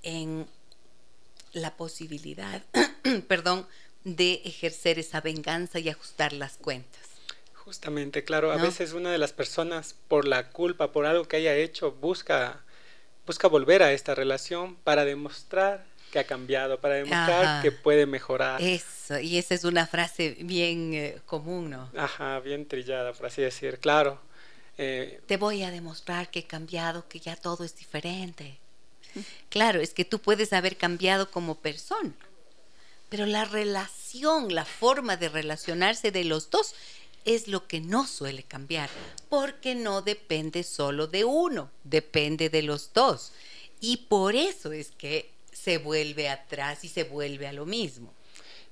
[0.02, 0.48] en
[1.54, 2.63] la posibilidad,
[3.28, 3.68] perdón,
[4.04, 7.02] de ejercer esa venganza y ajustar las cuentas.
[7.54, 11.56] Justamente, claro, a veces una de las personas por la culpa, por algo que haya
[11.56, 12.62] hecho, busca,
[13.26, 18.62] busca volver a esta relación para demostrar que ha cambiado, para demostrar que puede mejorar.
[18.62, 21.89] Eso, y esa es una frase bien eh, común, ¿no?
[21.98, 24.20] Ajá, bien trillada, por así decir, claro.
[24.78, 28.58] Eh, Te voy a demostrar que he cambiado, que ya todo es diferente.
[29.50, 32.13] Claro, es que tú puedes haber cambiado como persona,
[33.13, 36.73] pero la relación, la forma de relacionarse de los dos
[37.26, 38.89] es lo que no suele cambiar,
[39.30, 43.32] porque no depende solo de uno, depende de los dos.
[43.80, 48.12] Y por eso es que se vuelve atrás y se vuelve a lo mismo.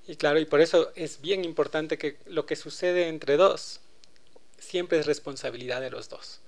[0.08, 3.80] Y claro, y por eso es bien importante que lo que sucede entre dos
[4.58, 6.42] siempre es responsabilidad de los dos.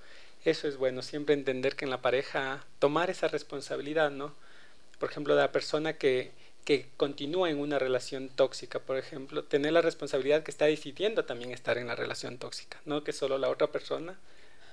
[0.44, 4.34] Eso es bueno, siempre entender que en la pareja tomar esa responsabilidad, ¿no?
[4.98, 6.32] Por ejemplo, de la persona que
[6.64, 11.52] que continúa en una relación tóxica, por ejemplo, tener la responsabilidad que está decidiendo también
[11.52, 14.18] estar en la relación tóxica, no que solo la otra persona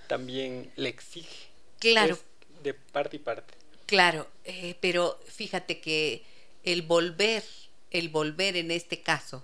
[0.08, 1.52] también le exige.
[1.80, 2.18] Claro.
[2.64, 3.56] de parte y parte.
[3.88, 6.24] Claro, eh, pero fíjate que
[6.64, 7.44] el volver,
[7.90, 9.44] el volver en este caso,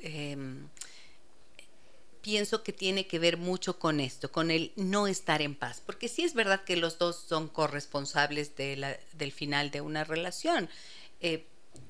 [0.00, 0.68] em,
[2.22, 6.08] pienso que tiene que ver mucho con esto, con el no estar en paz, porque
[6.08, 10.68] sí es verdad que los dos son corresponsables de la, del final de una relación.
[11.20, 11.46] Eh,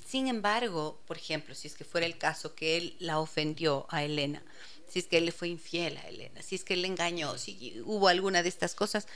[0.07, 4.05] sin embargo, por ejemplo, si es que fuera el caso que él la ofendió a
[4.05, 4.43] Elena,
[4.89, 7.37] si es que él le fue infiel a Elena, si es que él le engañó,
[7.39, 9.07] si hubo alguna de estas cosas,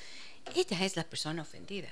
[0.55, 1.89] ella es la persona ofendida.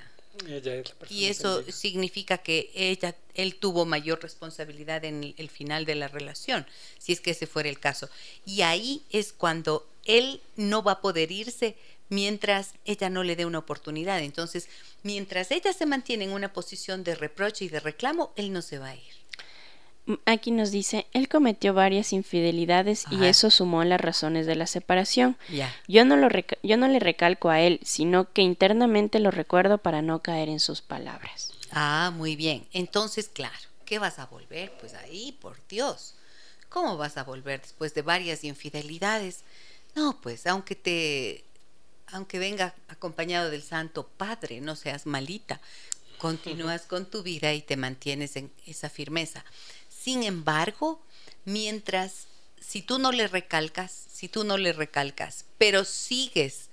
[0.47, 5.49] Ella es la persona y eso significa que ella, él tuvo mayor responsabilidad en el
[5.49, 8.09] final de la relación, si es que ese fuera el caso.
[8.45, 11.75] Y ahí es cuando él no va a poder irse
[12.09, 14.19] mientras ella no le dé una oportunidad.
[14.19, 14.67] Entonces,
[15.03, 18.79] mientras ella se mantiene en una posición de reproche y de reclamo, él no se
[18.79, 19.19] va a ir.
[20.25, 24.65] Aquí nos dice, él cometió varias infidelidades y eso sumó a las razones de la
[24.65, 25.37] separación.
[25.87, 26.29] Yo, no lo
[26.63, 30.59] yo no le recalco a él, sino que internamente lo recuerdo para no caer en
[30.59, 31.53] sus palabras.
[31.71, 32.65] Ah, muy bien.
[32.73, 34.71] Entonces, claro, ¿qué vas a volver?
[34.79, 36.15] Pues ahí, por Dios.
[36.69, 39.43] ¿Cómo vas a volver después de varias infidelidades?
[39.95, 41.43] No, pues aunque te
[42.11, 45.61] aunque venga acompañado del Santo Padre, no seas malita,
[46.17, 49.43] continúas con tu vida y te mantienes en esa firmeza.
[49.89, 51.01] Sin embargo,
[51.45, 52.27] mientras,
[52.59, 56.69] si tú no le recalcas, si tú no le recalcas, pero sigues,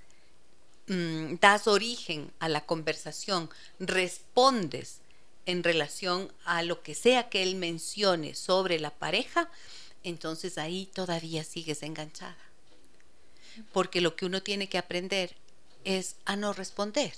[0.87, 4.99] mm, das origen a la conversación, respondes
[5.45, 9.49] en relación a lo que sea que él mencione sobre la pareja,
[10.03, 12.46] entonces ahí todavía sigues enganchada
[13.73, 15.35] porque lo que uno tiene que aprender
[15.83, 17.13] es a no responder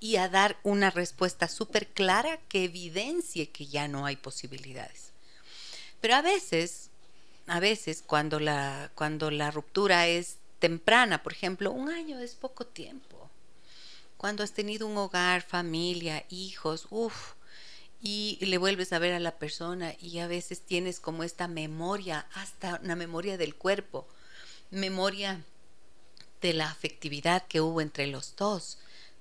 [0.00, 5.12] y a dar una respuesta súper clara que evidencie que ya no hay posibilidades.
[6.00, 6.90] Pero a veces,
[7.46, 12.66] a veces cuando la, cuando la ruptura es temprana, por ejemplo, un año es poco
[12.66, 13.30] tiempo.
[14.16, 17.34] Cuando has tenido un hogar, familia, hijos, uff,
[18.02, 22.26] y le vuelves a ver a la persona y a veces tienes como esta memoria,
[22.34, 24.08] hasta una memoria del cuerpo,
[24.70, 25.44] memoria
[26.40, 28.78] de la afectividad que hubo entre los dos.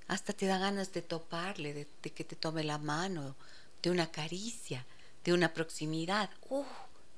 [0.07, 3.35] Hasta te da ganas de toparle, de, que te tome la mano,
[3.81, 4.85] de una caricia,
[5.23, 6.29] de una proximidad.
[6.49, 6.63] Uh,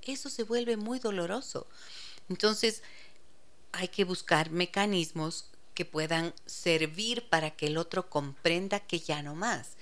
[0.04, 1.68] eso se vuelve muy doloroso.
[2.30, 2.84] Entonces,
[3.72, 9.36] hay que buscar mecanismos que puedan servir para que el otro comprenda que ya no
[9.36, 9.78] más.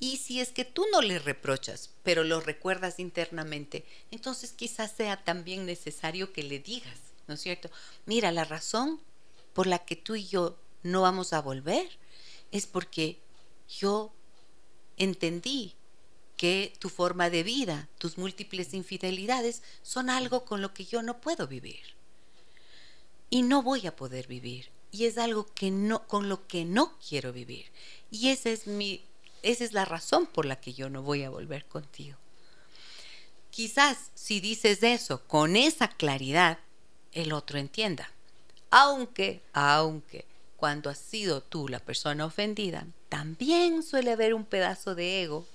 [0.00, 5.22] Y si es que tú no le reprochas, pero lo recuerdas internamente, entonces quizás sea
[5.22, 7.70] también necesario que le digas, ¿no es cierto?
[8.06, 9.00] Mira, la razón
[9.54, 11.88] por la que tú y yo no vamos a volver
[12.50, 13.18] es porque
[13.68, 14.12] yo
[14.96, 15.74] entendí
[16.36, 21.20] que tu forma de vida, tus múltiples infidelidades son algo con lo que yo no
[21.20, 21.94] puedo vivir.
[23.30, 24.70] Y no voy a poder vivir.
[24.90, 27.66] Y es algo que no, con lo que no quiero vivir.
[28.10, 29.04] Y esa es mi,
[29.42, 32.16] esa es la razón por la que yo no voy a volver contigo.
[33.50, 36.58] Quizás si dices eso con esa claridad,
[37.12, 38.13] el otro entienda.
[38.76, 40.24] Aunque, aunque,
[40.56, 45.46] cuando has sido tú la persona ofendida, también suele haber un pedazo de ego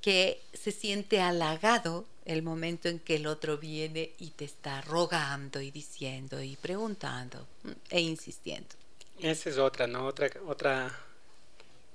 [0.00, 5.60] que se siente halagado el momento en que el otro viene y te está rogando
[5.60, 8.74] y diciendo y preguntando mm, e insistiendo.
[9.20, 10.04] Esa es otra, ¿no?
[10.04, 10.98] Otra, otra,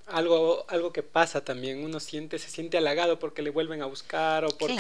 [0.06, 1.84] algo, algo que pasa también.
[1.84, 4.80] Uno siente, se siente halagado porque le vuelven a buscar o porque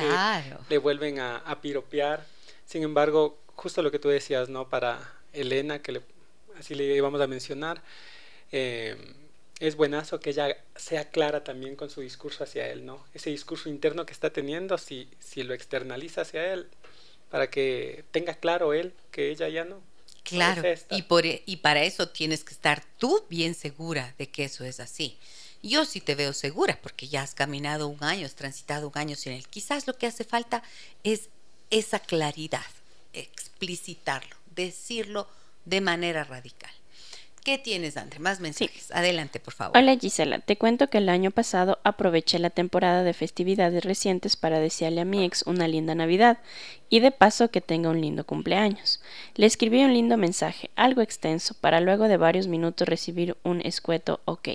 [0.69, 2.25] le vuelven a, a piropear.
[2.65, 4.69] Sin embargo, justo lo que tú decías, ¿no?
[4.69, 6.01] Para Elena, que
[6.57, 7.81] así le íbamos a mencionar,
[8.51, 8.95] eh,
[9.59, 13.05] es buenazo que ella sea clara también con su discurso hacia él, ¿no?
[13.13, 16.67] Ese discurso interno que está teniendo, si, si lo externaliza hacia él,
[17.29, 19.81] para que tenga claro él que ella ya no.
[20.23, 24.45] Claro, y, por, e, y para eso tienes que estar tú bien segura de que
[24.45, 25.17] eso es así.
[25.61, 29.15] Yo sí te veo segura porque ya has caminado un año, has transitado un año
[29.15, 29.47] sin él.
[29.47, 30.63] Quizás lo que hace falta
[31.03, 31.29] es
[31.69, 32.65] esa claridad,
[33.13, 35.27] explicitarlo decirlo
[35.65, 36.71] de manera radical.
[37.45, 38.17] ¿Qué tienes, André?
[38.17, 38.89] Más mensajes.
[38.89, 39.77] Adelante, por favor.
[39.77, 40.39] Hola, Gisela.
[40.39, 45.05] Te cuento que el año pasado aproveché la temporada de festividades recientes para desearle a
[45.05, 46.39] mi ex una linda Navidad
[46.89, 48.99] y de paso que tenga un lindo cumpleaños.
[49.35, 54.21] Le escribí un lindo mensaje, algo extenso, para luego de varios minutos recibir un escueto
[54.25, 54.49] ok.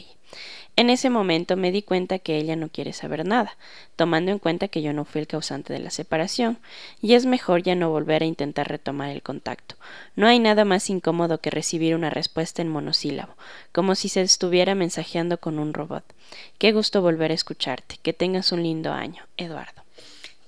[0.81, 3.55] En ese momento me di cuenta que ella no quiere saber nada,
[3.97, 6.59] tomando en cuenta que yo no fui el causante de la separación,
[7.03, 9.75] y es mejor ya no volver a intentar retomar el contacto.
[10.17, 13.35] No hay nada más incómodo que recibir una respuesta en monosílabo,
[13.73, 16.15] como si se estuviera mensajeando con un robot.
[16.57, 17.99] Qué gusto volver a escucharte.
[18.03, 19.83] Que tengas un lindo año, Eduardo.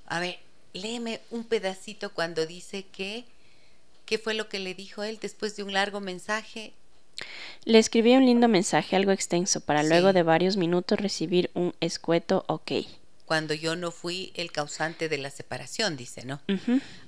[0.07, 0.39] A ver,
[0.73, 3.27] léeme un pedacito cuando dice que
[4.07, 6.73] ¿Qué fue lo que le dijo él después de un largo mensaje?
[7.65, 12.45] Le escribí un lindo mensaje algo extenso para luego de varios minutos recibir un escueto
[12.49, 12.73] ok.
[13.25, 16.41] Cuando yo no fui el causante de la separación, dice, ¿no?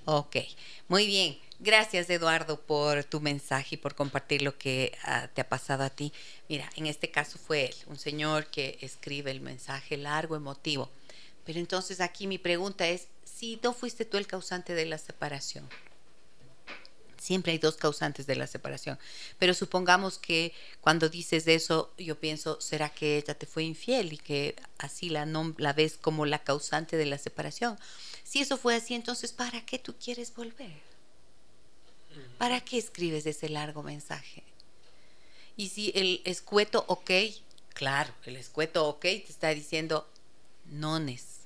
[0.04, 0.36] Ok,
[0.88, 1.38] muy bien.
[1.60, 5.90] Gracias, Eduardo, por tu mensaje y por compartir lo que ah, te ha pasado a
[5.90, 6.12] ti.
[6.48, 10.90] Mira, en este caso fue él, un señor que escribe el mensaje largo, emotivo.
[11.44, 15.68] Pero entonces aquí mi pregunta es, si no fuiste tú el causante de la separación,
[17.24, 18.98] Siempre hay dos causantes de la separación.
[19.38, 24.18] Pero supongamos que cuando dices eso, yo pienso, ¿será que ella te fue infiel y
[24.18, 25.24] que así la,
[25.56, 27.78] la ves como la causante de la separación?
[28.24, 30.82] Si eso fue así, entonces, ¿para qué tú quieres volver?
[32.36, 34.42] ¿Para qué escribes ese largo mensaje?
[35.56, 37.10] Y si el escueto ok,
[37.72, 40.06] claro, el escueto ok te está diciendo
[40.66, 41.38] nones.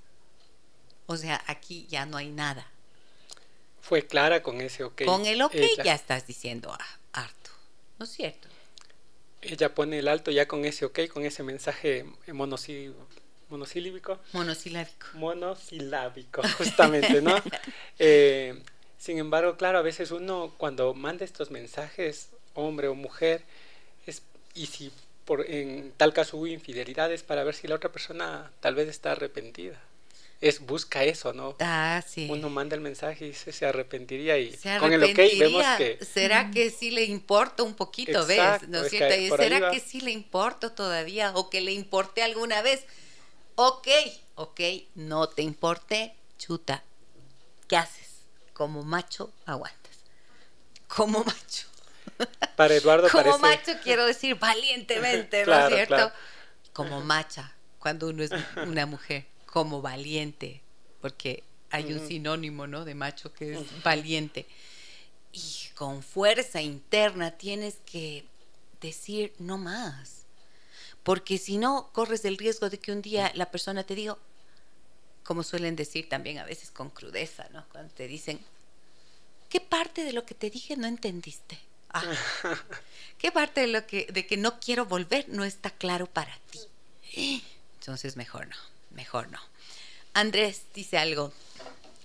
[1.07, 2.69] O sea, aquí ya no hay nada
[3.89, 5.05] fue clara con ese ok.
[5.07, 7.51] Con el ok ya estás diciendo ah, harto,
[7.99, 8.47] ¿no es cierto?
[9.41, 13.09] Ella pone el alto ya con ese ok, con ese mensaje monosílíbico.
[13.49, 14.19] Monosilábico.
[15.15, 17.35] Monosilábico, justamente, ¿no?
[17.99, 18.63] Eh,
[18.99, 23.43] sin embargo, claro, a veces uno cuando manda estos mensajes, hombre o mujer,
[24.07, 24.23] es,
[24.55, 24.93] y si
[25.25, 29.13] por, en tal caso hubo infidelidades para ver si la otra persona tal vez está
[29.13, 29.81] arrepentida
[30.41, 31.57] es busca eso, ¿no?
[31.59, 32.29] Ah, sí.
[32.31, 35.99] Uno manda el mensaje y se, se arrepentiría y con el ok vemos que...
[36.05, 38.69] ¿Será que sí le importa un poquito, ves?
[38.69, 39.37] ¿No es cierto?
[39.37, 42.85] ¿Será que sí le importa todavía o que le importe alguna vez?
[43.57, 43.89] Ok,
[44.37, 44.61] ok,
[44.95, 46.85] no te importe, chuta.
[47.67, 48.09] ¿Qué haces?
[48.53, 49.99] Como macho, aguantas.
[50.87, 51.67] Como macho.
[52.55, 53.73] Para Eduardo Como parece...
[53.73, 55.95] macho quiero decir valientemente, ¿no Claro, es cierto?
[55.95, 56.13] claro.
[56.73, 58.31] Como macha, cuando uno es
[58.65, 60.61] una mujer, como valiente,
[61.01, 62.85] porque hay un sinónimo, ¿no?
[62.85, 64.47] De macho que es valiente.
[65.33, 68.25] Y con fuerza interna tienes que
[68.81, 70.25] decir no más.
[71.03, 74.17] Porque si no, corres el riesgo de que un día la persona te diga,
[75.25, 77.67] como suelen decir también a veces con crudeza, ¿no?
[77.71, 78.41] Cuando te dicen,
[79.49, 81.59] ¿qué parte de lo que te dije no entendiste?
[81.91, 82.03] Ah,
[83.19, 87.43] ¿Qué parte de lo que de que no quiero volver no está claro para ti?
[87.81, 88.57] Entonces mejor no,
[88.99, 89.39] mejor no.
[90.13, 91.33] Andrés dice algo.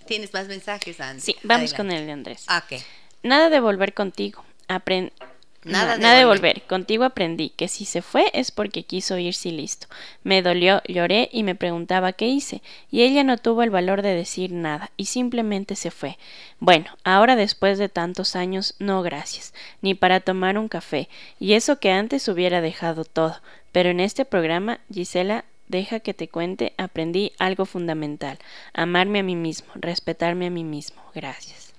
[0.06, 1.24] ¿Tienes más mensajes, Andrés?
[1.24, 2.44] Sí, vamos con el de Andrés.
[2.46, 2.80] Ah, ok.
[3.24, 4.44] Nada de volver contigo.
[4.68, 6.52] Nada No, de nada de volver.
[6.54, 6.62] volver.
[6.68, 9.86] Contigo aprendí que si se fue es porque quiso irse y listo.
[10.22, 12.60] Me dolió, lloré y me preguntaba qué hice.
[12.90, 16.18] Y ella no tuvo el valor de decir nada y simplemente se fue.
[16.60, 19.54] Bueno, ahora después de tantos años, no gracias.
[19.80, 21.08] Ni para tomar un café.
[21.40, 23.40] Y eso que antes hubiera dejado todo.
[23.72, 28.38] Pero en este programa, Gisela, deja que te cuente, aprendí algo fundamental.
[28.72, 31.02] Amarme a mí mismo, respetarme a mí mismo.
[31.14, 31.72] Gracias.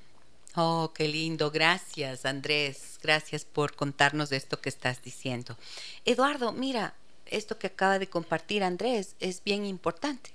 [0.55, 1.49] Oh, qué lindo.
[1.49, 2.99] Gracias, Andrés.
[3.01, 5.57] Gracias por contarnos esto que estás diciendo.
[6.03, 6.93] Eduardo, mira,
[7.25, 10.31] esto que acaba de compartir Andrés es bien importante.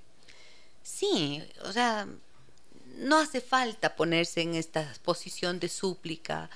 [0.83, 2.07] Sí, o sea,
[2.97, 6.49] no hace falta ponerse en esta posición de súplica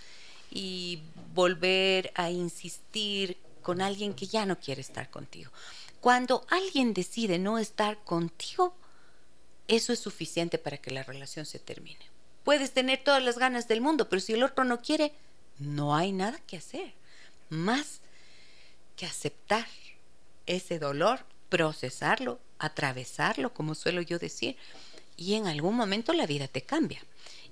[0.51, 1.01] y
[1.33, 5.51] volver a insistir con alguien que ya no quiere estar contigo.
[6.05, 8.75] Cuando alguien decide no estar contigo,
[9.67, 12.05] eso es suficiente para que la relación se termine.
[12.43, 15.13] Puedes tener todas las ganas del mundo, pero si el otro no quiere,
[15.57, 16.93] no hay nada que hacer.
[17.49, 18.01] Más
[18.95, 19.65] que aceptar
[20.45, 24.57] ese dolor, procesarlo, atravesarlo, como suelo yo decir,
[25.17, 27.03] y en algún momento la vida te cambia.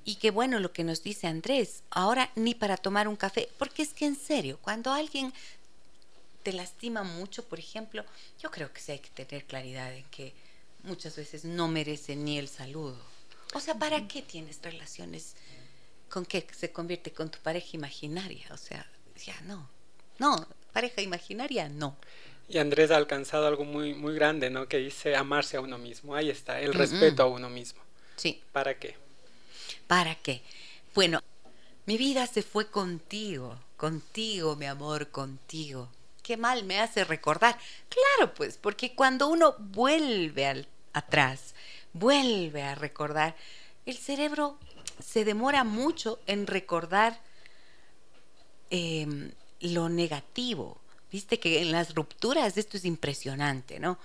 [0.05, 3.81] Y qué bueno lo que nos dice Andrés, ahora ni para tomar un café, porque
[3.81, 5.33] es que en serio, cuando alguien
[6.43, 8.05] te lastima mucho, por ejemplo,
[8.39, 10.33] yo creo que sí hay que tener claridad en que
[10.83, 12.97] muchas veces no merece ni el saludo.
[13.53, 15.35] O sea, ¿para qué tienes relaciones
[16.09, 18.47] con que se convierte con tu pareja imaginaria?
[18.51, 18.85] O sea,
[19.25, 19.69] ya no.
[20.19, 21.97] No, pareja imaginaria no.
[22.47, 24.67] Y Andrés ha alcanzado algo muy, muy grande, ¿no?
[24.67, 26.15] Que dice amarse a uno mismo.
[26.15, 27.81] Ahí está, el Mm, respeto a uno mismo.
[28.15, 28.97] Sí, ¿Para qué?
[29.87, 30.41] ¿para qué?
[30.95, 31.19] Bueno,
[31.85, 35.89] mi vida se fue contigo, contigo, mi amor, contigo.
[36.23, 37.59] Qué mal me hace recordar.
[37.89, 41.53] Claro, pues, porque cuando uno vuelve atrás,
[41.91, 43.35] vuelve a recordar,
[43.85, 44.57] el cerebro
[45.03, 47.19] se demora mucho en recordar
[48.69, 50.77] em, lo negativo.
[51.11, 53.99] Viste que en las rupturas esto es impresionante, ¿no?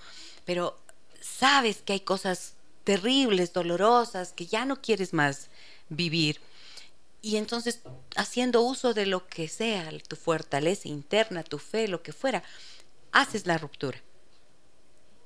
[0.45, 0.77] Pero
[1.21, 2.53] sabes que hay cosas
[2.83, 5.49] terribles, dolorosas, que ya no quieres más
[5.89, 6.39] vivir.
[7.21, 7.81] Y entonces,
[8.15, 12.43] haciendo uso de lo que sea, tu fortaleza interna, tu fe, lo que fuera,
[13.11, 14.01] haces la ruptura.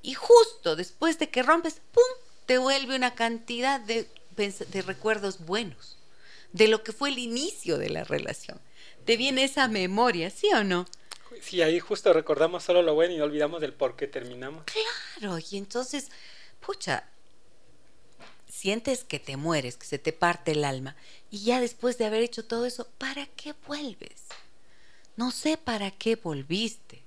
[0.01, 2.03] Y justo después de que rompes, ¡pum!,
[2.45, 4.07] te vuelve una cantidad de,
[4.85, 5.97] recuerdos buenos,
[6.51, 8.59] de lo que fue el inicio de la relación.
[9.05, 10.85] Te viene esa memoria, ¿sí o no?
[11.41, 14.65] Sí, ahí justo recordamos solo lo bueno y olvidamos del por qué terminamos.
[14.65, 16.09] Claro, y entonces,
[16.59, 17.09] pucha,
[18.63, 20.95] sientes que te mueres, que se te parte el alma,
[21.29, 24.21] y ya después de haber hecho todo eso, ¿para qué vuelves?
[25.17, 27.01] No sé para qué volviste,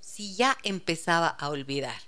[0.00, 2.00] si ya empezaba a olvidar.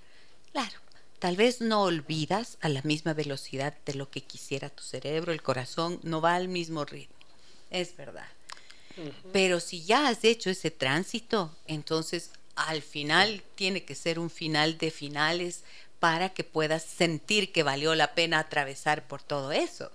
[0.51, 0.77] Claro,
[1.19, 5.41] tal vez no olvidas a la misma velocidad de lo que quisiera tu cerebro, el
[5.41, 7.15] corazón no va al mismo ritmo,
[7.69, 8.27] es verdad.
[9.31, 14.77] Pero si ya has hecho ese tránsito, entonces al final tiene que ser un final
[14.77, 15.63] de finales
[16.03, 19.89] para que puedas sentir que valió la pena atravesar por todo eso.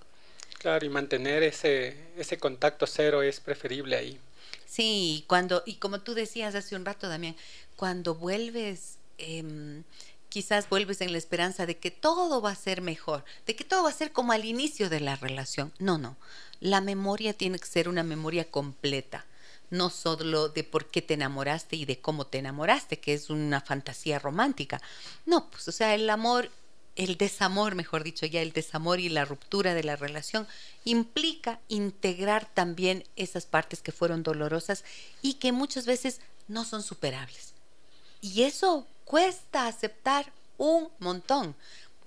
[0.57, 4.19] Claro, y mantener ese, ese contacto cero es preferible ahí.
[4.65, 7.35] Sí, y cuando, y como tú decías hace un rato también,
[7.75, 9.83] cuando vuelves, em,
[10.29, 13.83] quizás vuelves en la esperanza de que todo va a ser mejor, de que todo
[13.83, 15.71] va a ser como al inicio de la relación.
[15.77, 16.17] No, no.
[16.59, 19.27] La memoria tiene que ser una memoria completa,
[19.69, 23.61] no solo de por qué te enamoraste y de cómo te enamoraste, que es una
[23.61, 24.81] fantasía romántica.
[25.25, 26.49] No, pues o sea, el amor,
[26.95, 30.47] el desamor, mejor dicho, ya el desamor y la ruptura de la relación
[30.83, 34.83] implica integrar también esas partes que fueron dolorosas
[35.21, 37.53] y que muchas veces no son superables.
[38.21, 41.55] Y eso cuesta aceptar un montón,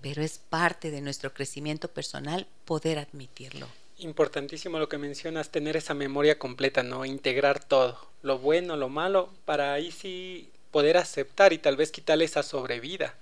[0.01, 3.67] pero es parte de nuestro crecimiento personal poder admitirlo.
[4.03, 7.05] Importantísimo lo que mencionas, tener esa memoria completa, ¿no?
[7.05, 12.25] Integrar todo, lo bueno, lo malo, para ahí sí poder aceptar y tal vez quitarle
[12.25, 13.15] esa sobrevida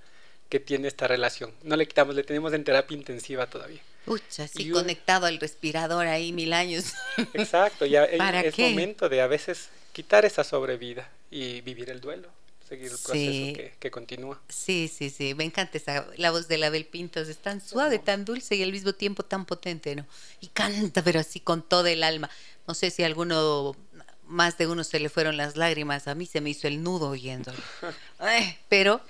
[0.49, 1.53] que tiene esta relación.
[1.63, 3.81] No le quitamos, le tenemos en terapia intensiva todavía.
[4.29, 6.95] Sí, Y- conectado al respirador ahí mil años.
[7.35, 8.69] Exacto, ya es- ¿Para es qué?
[8.71, 12.29] momento de a veces quitar esa sobrevida y vivir el duelo,
[12.71, 13.53] seguir el proceso Sí.
[13.55, 14.41] que, que continúa.
[14.49, 17.99] Sí, sí, sí, me encanta esa, la voz de la Bel Pintos, es tan suave,
[17.99, 20.07] tan dulce y al mismo tiempo tan potente, ¿no?
[20.41, 22.31] Y canta, pero así con toda el alma.
[22.67, 23.77] No sé si a alguno,
[24.27, 27.11] más de uno se le fueron las lágrimas, a mí se me hizo el nudo
[27.11, 27.59] oyéndolo.
[28.19, 29.01] Ay, pero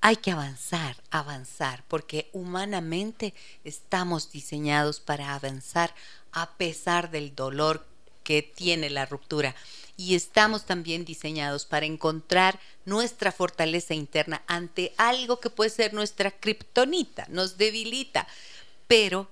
[0.00, 3.32] hay que avanzar, avanzar, porque humanamente
[3.64, 5.94] estamos diseñados para avanzar
[6.32, 7.86] a pesar del dolor
[8.24, 9.54] que tiene la ruptura.
[9.96, 16.30] Y estamos también diseñados para encontrar nuestra fortaleza interna ante algo que puede ser nuestra
[16.30, 18.28] kriptonita, nos debilita.
[18.86, 19.28] Pero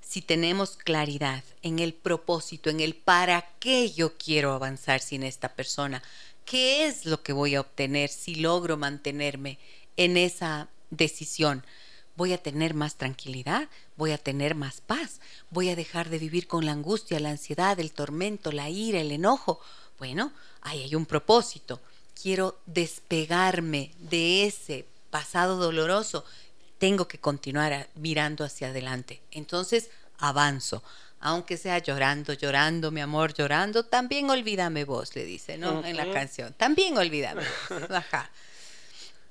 [0.00, 5.54] si tenemos claridad en el propósito, en el para qué yo quiero avanzar sin esta
[5.54, 6.02] persona,
[6.44, 9.58] qué es lo que voy a obtener si logro mantenerme
[9.96, 11.64] en esa decisión,
[12.16, 16.46] voy a tener más tranquilidad, voy a tener más paz, voy a dejar de vivir
[16.46, 19.60] con la angustia, la ansiedad, el tormento, la ira, el enojo.
[20.02, 20.32] Bueno,
[20.62, 21.80] ahí hay un propósito.
[22.20, 26.24] Quiero despegarme de ese pasado doloroso.
[26.78, 29.22] Tengo que continuar mirando hacia adelante.
[29.30, 30.82] Entonces, avanzo.
[31.20, 35.84] Aunque sea llorando, llorando, mi amor, llorando, también olvídame vos, le dice, ¿no?
[35.84, 36.52] En la canción.
[36.54, 37.82] También olvídame vos.
[37.92, 38.28] Ajá.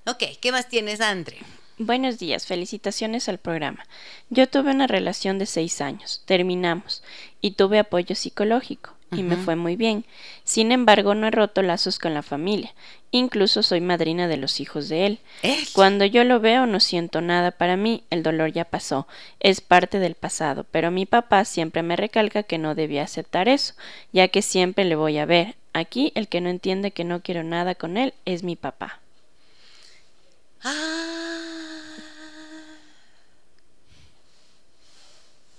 [0.06, 1.40] Ok, ¿qué más tienes, Andre?
[1.80, 3.86] Buenos días, felicitaciones al programa.
[4.30, 7.04] Yo tuve una relación de seis años, terminamos
[7.42, 10.06] y tuve apoyo psicológico y me fue muy bien.
[10.44, 12.74] Sin embargo, no he roto lazos con la familia.
[13.12, 15.20] Incluso soy madrina de los hijos de él.
[15.44, 19.08] Eh, Cuando yo lo veo no siento nada para mí, el dolor ya pasó,
[19.42, 23.74] es parte del pasado, pero mi papá siempre me recalca que no debía aceptar eso,
[24.14, 25.56] ya que siempre le voy a ver.
[25.74, 29.00] Aquí el que no entiende que no quiero nada con él es mi papá.
[30.64, 31.12] Ah.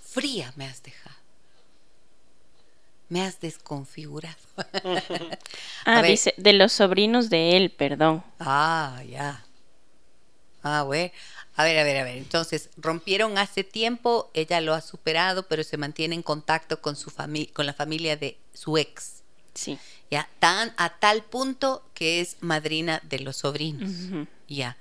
[0.03, 1.02] Fría me has dejado.
[3.13, 4.39] Me has desconfigurado.
[5.85, 6.13] Ah, ver.
[6.13, 8.25] dice, de los sobrinos de él, perdón.
[8.39, 9.45] ah, ya.
[10.63, 11.13] Ah, bueno.
[11.57, 12.17] A ver, a ver, a ver.
[12.17, 17.11] Entonces, rompieron hace tiempo, ella lo ha superado, pero se mantiene en contacto con su
[17.11, 19.23] familia, con la familia de su ex.
[19.53, 19.79] Sí.
[20.11, 23.91] Ya, tan a tal punto que es madrina de los sobrinos.
[24.49, 24.79] Ya.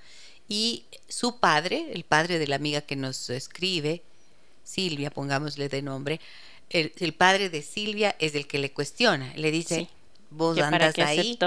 [0.47, 4.03] Y su padre, el padre de la amiga que nos escribe,
[4.63, 6.21] Silvia, pongámosle de nombre,
[6.71, 9.33] el, el padre de Silvia es el que le cuestiona.
[9.35, 9.89] Le dice, Sí.
[10.29, 11.37] vos para andas qué ahí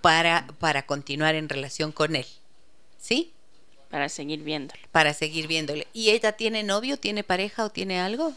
[0.00, 2.26] para, para continuar en relación con él.
[3.00, 3.32] ¿Sí?
[3.90, 4.78] para seguir viéndolo.
[4.92, 5.86] Para seguir viéndole.
[5.94, 8.34] ¿Y ella tiene novio, tiene pareja o tiene algo?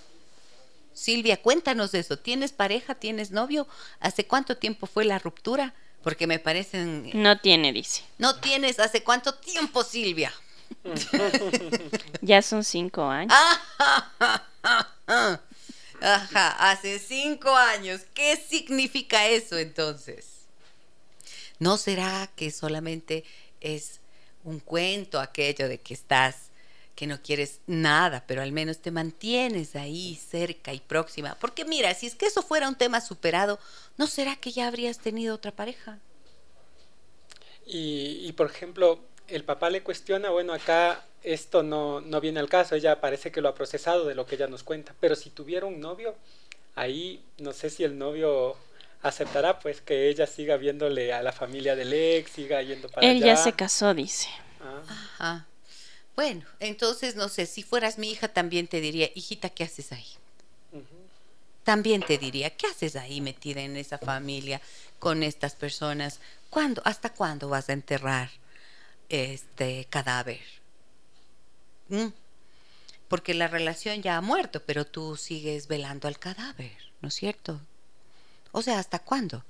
[0.94, 2.18] Silvia, cuéntanos eso.
[2.18, 3.68] ¿Tienes pareja, tienes novio?
[4.00, 5.74] ¿Hace cuánto tiempo fue la ruptura?
[6.04, 7.10] Porque me parecen...
[7.14, 8.02] No tiene, dice.
[8.18, 10.32] No tienes, ¿hace cuánto tiempo, Silvia?
[12.22, 13.34] Ya son cinco años.
[16.02, 18.02] Ajá, hace cinco años.
[18.14, 20.26] ¿Qué significa eso entonces?
[21.60, 23.24] ¿No será que solamente
[23.62, 24.00] es
[24.44, 26.50] un cuento aquello de que estás,
[26.96, 31.38] que no quieres nada, pero al menos te mantienes ahí cerca y próxima?
[31.40, 33.60] Porque mira, si es que eso fuera un tema superado,
[33.98, 36.00] ¿no será que ya habrías tenido otra pareja?
[37.68, 39.00] Y, y, por ejemplo,
[39.32, 43.42] el papá le cuestiona, bueno, acá esto no, no viene al caso, ella parece que
[43.42, 46.16] lo ha procesado de lo que ella nos cuenta, pero si tuviera un novio,
[46.76, 48.58] ahí no sé si el novio
[49.02, 53.18] aceptará pues que ella siga viéndole a la familia del ex, siga yendo para Él
[53.18, 53.26] allá.
[53.28, 54.30] ya se casó, dice.
[54.60, 55.48] Ah, Ajá.
[56.16, 60.06] Bueno, entonces no sé, si fueras mi hija también te diría, hijita, ¿qué haces ahí?
[61.64, 64.62] También te diría, ¿qué haces ahí metida en esa familia
[65.00, 66.20] con estas personas?
[66.50, 68.30] ¿Cuándo, hasta cuándo vas a enterrar
[69.12, 70.42] este cadáver?
[71.90, 72.08] ¿Mm?
[73.08, 77.62] Porque la relación ya ha muerto, pero tú sigues velando al cadáver, ¿no es cierto?
[78.54, 79.44] O sea, ¿hasta cuándo?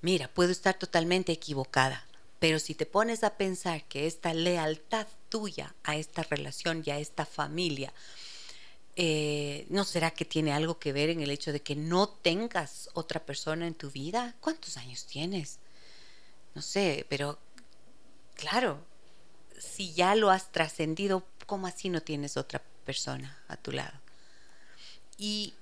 [0.00, 2.06] Mira, puedo estar totalmente equivocada,
[2.38, 6.98] pero si te pones a pensar que esta lealtad tuya a esta relación y a
[6.98, 7.92] esta familia,
[8.96, 12.88] eh, ¿no será que tiene algo que ver en el hecho de que no tengas
[12.94, 14.34] otra persona en tu vida?
[14.40, 15.58] ¿Cuántos años tienes?
[16.54, 17.38] No sé, pero
[18.34, 18.84] claro,
[19.64, 23.98] si ya lo has trascendido, ¿cómo así no tienes otra persona a tu lado?
[25.18, 25.54] ¿Y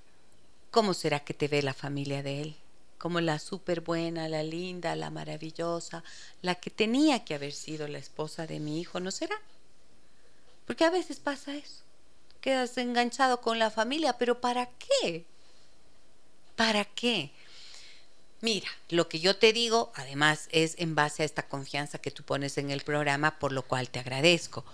[0.71, 2.55] cómo será que te ve la familia de él?
[2.97, 6.03] Como la súper buena, la linda, la maravillosa,
[6.41, 9.35] la que tenía que haber sido la esposa de mi hijo, ¿no será?
[10.65, 11.83] Porque a veces pasa eso.
[12.41, 15.25] Quedas enganchado con la familia, pero ¿para qué?
[16.55, 17.31] ¿Para qué?
[18.43, 22.23] Mira, lo que yo te digo, además, es en base a esta confianza que tú
[22.23, 24.65] pones en el programa, por lo cual te agradezco.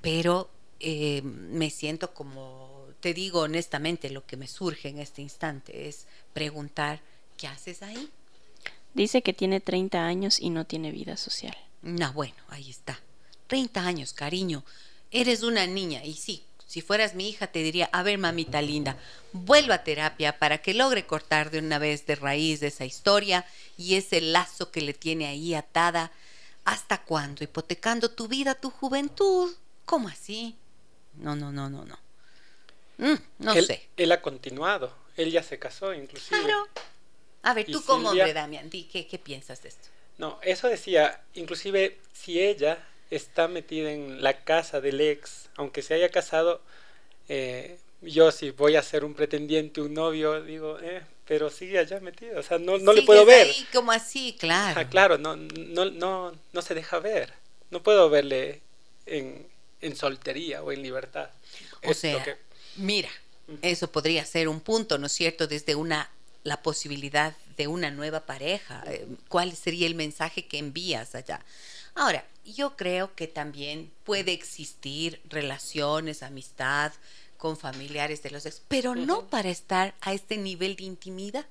[0.00, 0.48] Pero
[0.80, 6.06] eh, me siento como, te digo honestamente, lo que me surge en este instante es
[6.32, 7.02] preguntar,
[7.36, 8.08] ¿qué haces ahí?
[8.94, 11.54] Dice que tiene 30 años y no tiene vida social.
[11.82, 12.98] No, bueno, ahí está.
[13.48, 14.64] 30 años, cariño.
[15.10, 18.98] Eres una niña y sí, si fueras mi hija te diría, a ver, mamita linda,
[19.32, 23.46] vuelva a terapia para que logre cortar de una vez de raíz de esa historia
[23.78, 26.12] y ese lazo que le tiene ahí atada.
[26.66, 27.42] ¿Hasta cuándo?
[27.42, 29.50] Hipotecando tu vida, tu juventud.
[29.86, 30.56] ¿Cómo así?
[31.14, 31.98] No, no, no, no, no.
[32.98, 33.88] Mm, no él, sé.
[33.96, 34.94] Él ha continuado.
[35.16, 36.38] Él ya se casó, inclusive.
[36.38, 36.68] Claro.
[37.44, 39.88] A ver, tú como Silvia- hombre, Damián, di, ¿qué, ¿qué piensas de esto?
[40.18, 45.94] No, eso decía, inclusive si ella está metida en la casa del ex, aunque se
[45.94, 46.60] haya casado,
[47.28, 52.00] eh, yo si voy a ser un pretendiente, un novio, digo, eh, pero sigue allá
[52.00, 53.46] metido, o sea, no, no le puedo ver.
[53.46, 54.80] ahí como así, claro.
[54.80, 57.32] Ajá, claro, no, no, no, no se deja ver.
[57.70, 58.60] No puedo verle
[59.06, 59.46] en,
[59.82, 61.28] en soltería o en libertad.
[61.84, 62.36] O Es sea, que-
[62.76, 63.10] mira,
[63.62, 65.46] eso podría ser un punto, ¿no es cierto?
[65.46, 66.10] Desde una
[66.44, 68.82] la posibilidad de una nueva pareja.
[68.86, 71.44] eh, ¿Cuál sería el mensaje que envías allá?
[71.94, 76.92] Ahora, yo creo que también puede existir relaciones, amistad
[77.36, 81.46] con familiares de los ex, pero no para estar a este nivel de intimidad.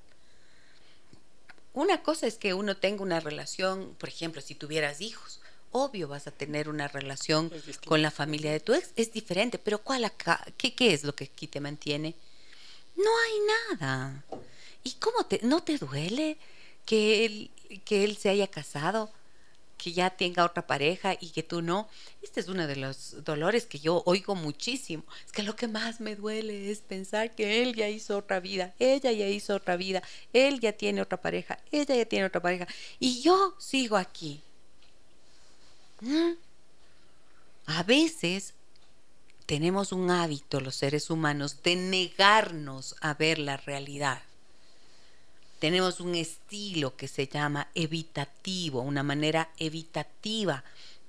[1.72, 5.40] Una cosa es que uno tenga una relación, por ejemplo, si tuvieras hijos,
[5.70, 7.52] obvio vas a tener una relación
[7.86, 10.44] con la familia de tu ex, es diferente, pero ¿cuál acá?
[10.56, 12.14] ¿Qué, qué es lo que aquí te mantiene?
[12.96, 14.24] No hay nada.
[14.82, 16.38] ¿Y cómo te, no te duele
[16.84, 17.50] que él,
[17.84, 19.10] que él se haya casado,
[19.78, 21.88] que ya tenga otra pareja y que tú no?
[22.20, 25.04] Este es uno de los dolores que yo oigo muchísimo.
[25.24, 28.74] Es que lo que más me duele es pensar que él ya hizo otra vida,
[28.78, 30.02] ella ya hizo otra vida,
[30.32, 32.66] él ya tiene otra pareja, ella ya tiene otra pareja
[32.98, 34.42] y yo sigo aquí.
[36.00, 36.32] ¿Mm?
[37.66, 38.54] A veces
[39.46, 44.22] tenemos un hábito los seres humanos de negarnos a ver la realidad.
[45.58, 50.64] Tenemos un estilo que se llama evitativo, una manera evitativa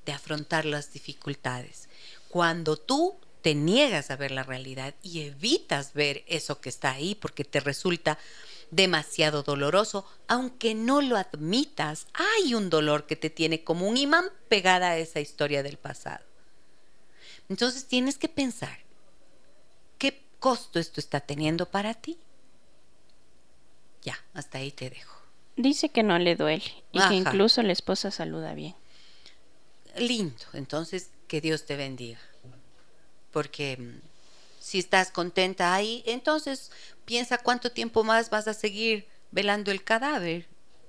[0.06, 1.88] de afrontar las dificultades.
[2.30, 7.16] Cuando tú te niegas a ver la realidad y evitas ver eso que está ahí
[7.16, 8.18] porque te resulta
[8.72, 14.26] demasiado doloroso, aunque no lo admitas, hay un dolor que te tiene como un imán
[14.48, 16.24] pegada a esa historia del pasado.
[17.50, 18.80] Entonces tienes que pensar,
[19.98, 22.18] ¿qué costo esto está teniendo para ti?
[24.04, 25.20] Ya, hasta ahí te dejo.
[25.56, 27.10] Dice que no le duele y Ajá.
[27.10, 28.76] que incluso la esposa saluda bien.
[29.98, 32.20] Lindo, entonces que Dios te bendiga.
[33.32, 34.02] Porque mm,
[34.60, 36.72] si estás contenta ahí, entonces
[37.06, 40.48] piensa cuánto tiempo más vas a seguir velando el cadáver.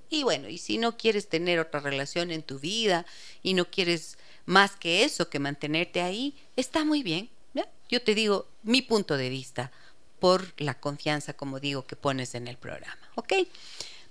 [0.09, 3.05] Y bueno, y si no quieres tener otra relación en tu vida
[3.43, 7.29] y no quieres más que eso, que mantenerte ahí, está muy bien.
[7.53, 7.67] ¿ya?
[7.89, 9.71] Yo te digo mi punto de vista
[10.21, 12.95] por la confianza, como digo, que pones en el programa.
[13.15, 13.33] ¿Ok?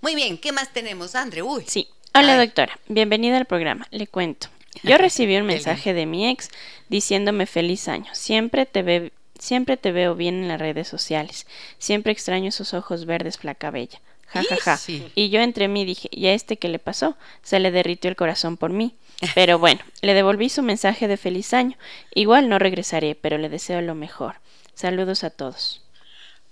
[0.02, 1.42] Muy bien, ¿qué más tenemos, Andre?
[1.42, 1.64] Uy.
[1.66, 1.88] Sí.
[2.12, 3.86] Hola doctora, bienvenida al programa.
[3.92, 4.48] Le cuento.
[4.82, 6.48] Yo recibí un mensaje de mi ex
[6.88, 8.12] diciéndome feliz año.
[8.12, 11.46] Siempre te ve, siempre te veo bien en las redes sociales.
[11.78, 14.00] Siempre extraño esos ojos verdes, flaca bella.
[14.26, 14.80] Ja, ja, ja.
[15.14, 17.16] Y yo entre mí dije, ¿y a este qué le pasó?
[17.42, 18.96] Se le derritió el corazón por mí.
[19.36, 21.76] Pero bueno, le devolví su mensaje de feliz año.
[22.14, 24.36] Igual no regresaré, pero le deseo lo mejor.
[24.74, 25.82] Saludos a todos.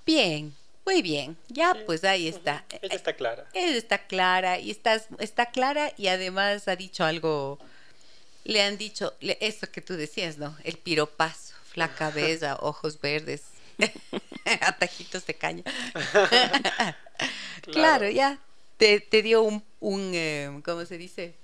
[0.08, 0.56] Bien,
[0.86, 1.36] muy bien.
[1.48, 1.80] Ya, Sí.
[1.84, 2.64] pues ahí está.
[2.80, 3.44] Ella está clara.
[3.52, 7.58] Él está clara y estás, está clara y además ha dicho algo,
[8.44, 10.56] le han dicho le- eso que tú decías, ¿no?
[10.64, 13.42] El piropazo, flaca bella, ojos verdes,
[14.62, 15.62] atajitos de caña.
[17.70, 18.08] claro.
[18.08, 18.38] ya,
[18.78, 21.34] te, te dio un, un eh, ¿cómo se dice?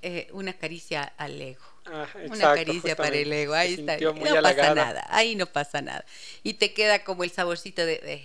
[0.00, 1.60] Eh, una caricia al ego.
[1.92, 3.96] Ah, Una caricia para el ego, ahí está.
[3.98, 6.04] No pasa nada, ahí no pasa nada.
[6.42, 8.22] Y te queda como el saborcito de, de,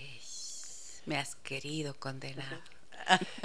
[1.05, 2.61] me has querido condenar.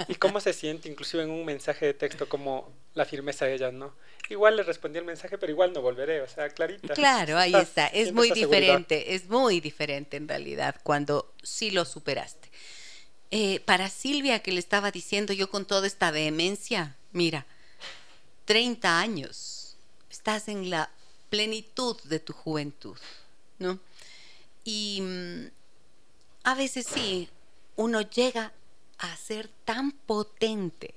[0.07, 3.71] ¿Y cómo se siente, inclusive en un mensaje de texto, como la firmeza de ella,
[3.71, 3.93] no?
[4.29, 6.93] Igual le respondí el mensaje, pero igual no volveré, o sea, clarita.
[6.93, 7.87] Claro, ahí Estás- está.
[7.87, 8.47] Es muy seguridad.
[8.47, 12.49] diferente, es muy diferente en realidad cuando sí lo superaste.
[13.29, 17.45] Eh, para Silvia, que le estaba diciendo yo con toda esta vehemencia, mira,
[18.45, 19.60] 30 años,
[20.11, 20.91] estás en la
[21.29, 22.97] plenitud de tu juventud,
[23.57, 23.79] ¿no?
[24.63, 25.45] Y mm,
[26.43, 27.29] a veces sí,
[27.77, 28.51] uno llega
[28.97, 30.93] a ser tan potente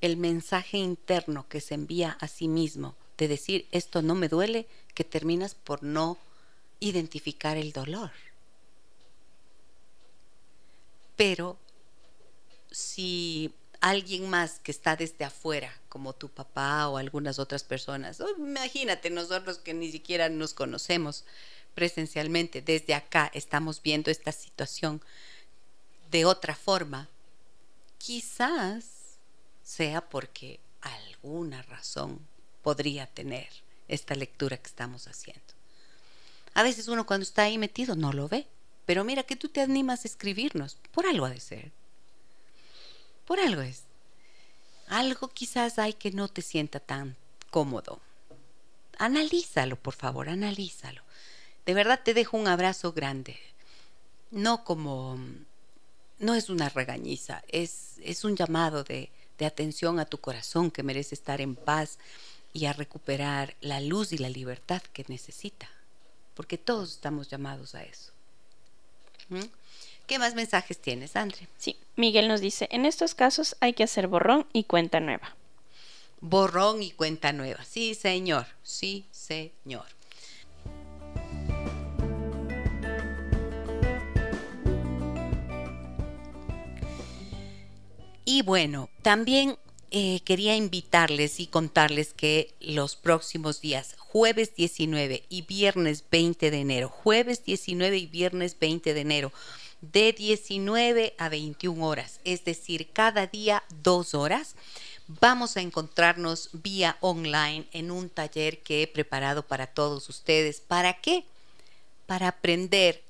[0.00, 4.66] el mensaje interno que se envía a sí mismo de decir esto no me duele,
[4.94, 6.16] que terminas por no
[6.78, 8.10] identificar el dolor.
[11.16, 11.58] Pero
[12.70, 18.22] si alguien más que está desde afuera, como tu papá o algunas otras personas.
[18.38, 21.24] imagínate, nosotros que ni siquiera nos conocemos
[21.74, 25.00] presencialmente, desde acá estamos viendo esta situación
[26.10, 27.08] de otra forma.
[27.98, 29.18] Quizás
[29.62, 32.20] sea porque alguna razón
[32.62, 33.48] podría tener
[33.88, 35.42] esta lectura que estamos haciendo.
[36.54, 38.46] A veces uno cuando está ahí metido no lo ve,
[38.84, 41.72] pero mira que tú te animas a escribirnos, por algo ha de ser.
[43.30, 43.84] Por algo es.
[44.88, 47.14] Algo quizás hay que no te sienta tan
[47.50, 48.00] cómodo.
[48.98, 51.00] Analízalo, por favor, analízalo.
[51.64, 53.38] De verdad te dejo un abrazo grande.
[54.32, 55.16] No como...
[56.18, 60.82] No es una regañiza, es, es un llamado de, de atención a tu corazón que
[60.82, 62.00] merece estar en paz
[62.52, 65.70] y a recuperar la luz y la libertad que necesita.
[66.34, 68.10] Porque todos estamos llamados a eso.
[69.28, 69.59] ¿Mm?
[70.10, 71.46] ¿Qué más mensajes tienes, Andre?
[71.56, 75.36] Sí, Miguel nos dice, en estos casos hay que hacer borrón y cuenta nueva.
[76.20, 77.64] Borrón y cuenta nueva.
[77.64, 78.46] Sí, señor.
[78.64, 79.86] Sí, señor.
[88.24, 89.58] Y bueno, también
[89.92, 96.58] eh, quería invitarles y contarles que los próximos días, jueves 19 y viernes 20 de
[96.58, 99.32] enero, jueves 19 y viernes 20 de enero,
[99.80, 104.54] de 19 a 21 horas, es decir, cada día dos horas.
[105.20, 110.60] Vamos a encontrarnos vía online en un taller que he preparado para todos ustedes.
[110.60, 111.24] ¿Para qué?
[112.06, 113.02] Para aprender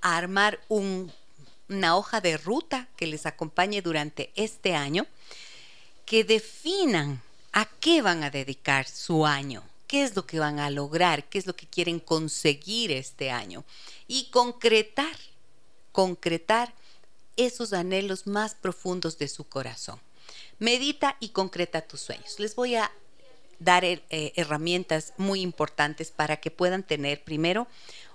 [0.00, 5.06] a armar una hoja de ruta que les acompañe durante este año,
[6.04, 10.70] que definan a qué van a dedicar su año, qué es lo que van a
[10.70, 13.64] lograr, qué es lo que quieren conseguir este año
[14.08, 15.16] y concretar
[15.96, 16.74] concretar
[17.36, 19.98] esos anhelos más profundos de su corazón.
[20.58, 22.38] Medita y concreta tus sueños.
[22.38, 22.92] Les voy a
[23.60, 24.02] dar eh,
[24.36, 27.66] herramientas muy importantes para que puedan tener primero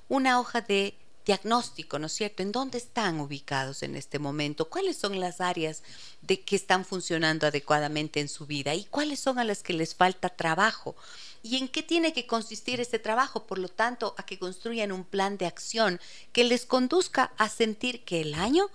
[0.10, 0.94] una hoja de
[1.26, 2.44] diagnóstico, ¿no es cierto?
[2.44, 4.70] ¿En dónde están ubicados en este momento?
[4.70, 5.84] ¿Cuáles son las áreas
[6.22, 9.96] de que están funcionando adecuadamente en su vida y cuáles son a las que les
[9.96, 10.96] falta trabajo?
[11.44, 13.46] ¿Y en qué tiene que consistir este trabajo?
[13.46, 16.00] Por lo tanto, a que construyan un plan de acción
[16.34, 18.70] que les conduzca a sentir que el año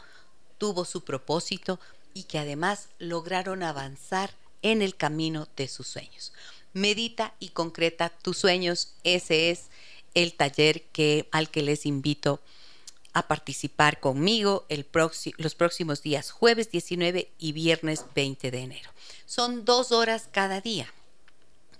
[0.58, 1.78] tuvo su propósito
[2.14, 4.30] y que además lograron avanzar
[4.62, 6.32] en el camino de sus sueños.
[6.72, 8.94] Medita y concreta tus sueños.
[9.04, 9.66] Ese es
[10.16, 12.40] el taller que, al que les invito
[13.12, 14.86] a participar conmigo el
[15.36, 18.90] los próximos días, jueves 19 y viernes 20 de enero.
[19.26, 20.92] Son dos horas cada día.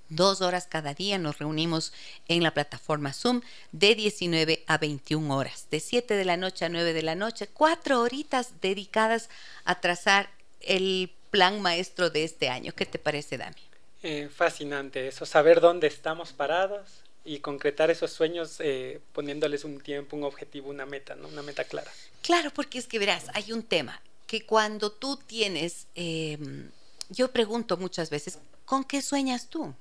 [0.09, 1.93] Dos horas cada día nos reunimos
[2.29, 3.41] en la plataforma Zoom
[3.73, 7.49] de 19 a 21 horas, de 7 de la noche a 9 de la noche,
[7.49, 9.31] cuatro horitas dedicadas
[9.65, 10.29] a trazar
[10.61, 12.73] el plan maestro de este año.
[12.77, 13.57] ¿Qué te parece, Dami?
[14.03, 20.17] Eh, fascinante eso, saber dónde estamos parados y concretar esos sueños eh, poniéndoles un tiempo,
[20.17, 21.29] un objetivo, una meta, ¿no?
[21.29, 21.91] Una meta clara.
[22.23, 26.71] Claro, porque es que verás, hay un tema que cuando tú tienes, em,
[27.09, 29.75] yo pregunto muchas veces, ¿con qué sueñas tú?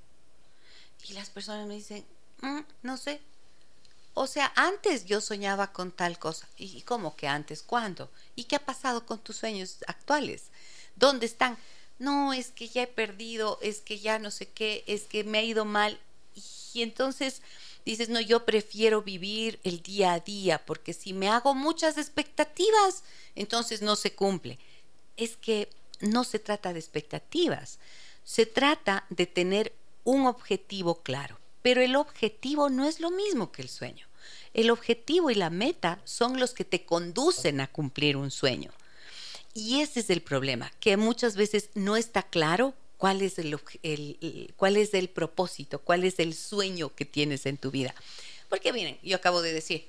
[1.08, 2.06] Y las personas me dicen,
[2.42, 3.22] mm, no sé.
[4.14, 6.48] O sea, antes yo soñaba con tal cosa.
[6.58, 7.62] ¿Y cómo que antes?
[7.62, 8.10] ¿Cuándo?
[8.36, 10.44] ¿Y qué ha pasado con tus sueños actuales?
[10.96, 11.58] ¿Dónde están?
[12.00, 15.40] No, es que ya he perdido, es que ya no sé qué, es que me
[15.40, 16.00] ha ido mal.
[16.76, 17.42] Y entonces
[17.86, 23.06] dices, no, yo prefiero vivir el día a día, porque si me hago muchas expectativas,
[23.34, 24.60] entonces no se cumple.
[25.16, 25.70] Es que
[26.02, 27.80] no se trata de expectativas,
[28.26, 29.74] se trata de tener
[30.04, 31.40] un objetivo claro.
[31.62, 34.06] Pero el objetivo no es lo mismo que el sueño.
[34.54, 38.74] El objetivo y la meta son los que te conducen a cumplir un sueño.
[39.54, 43.60] Y ese es el problema, que muchas veces no está claro cuál es el,
[44.56, 47.94] cuál es el propósito, cuál es el sueño que tienes en tu vida.
[48.50, 49.86] Porque miren, yo acabo de decir,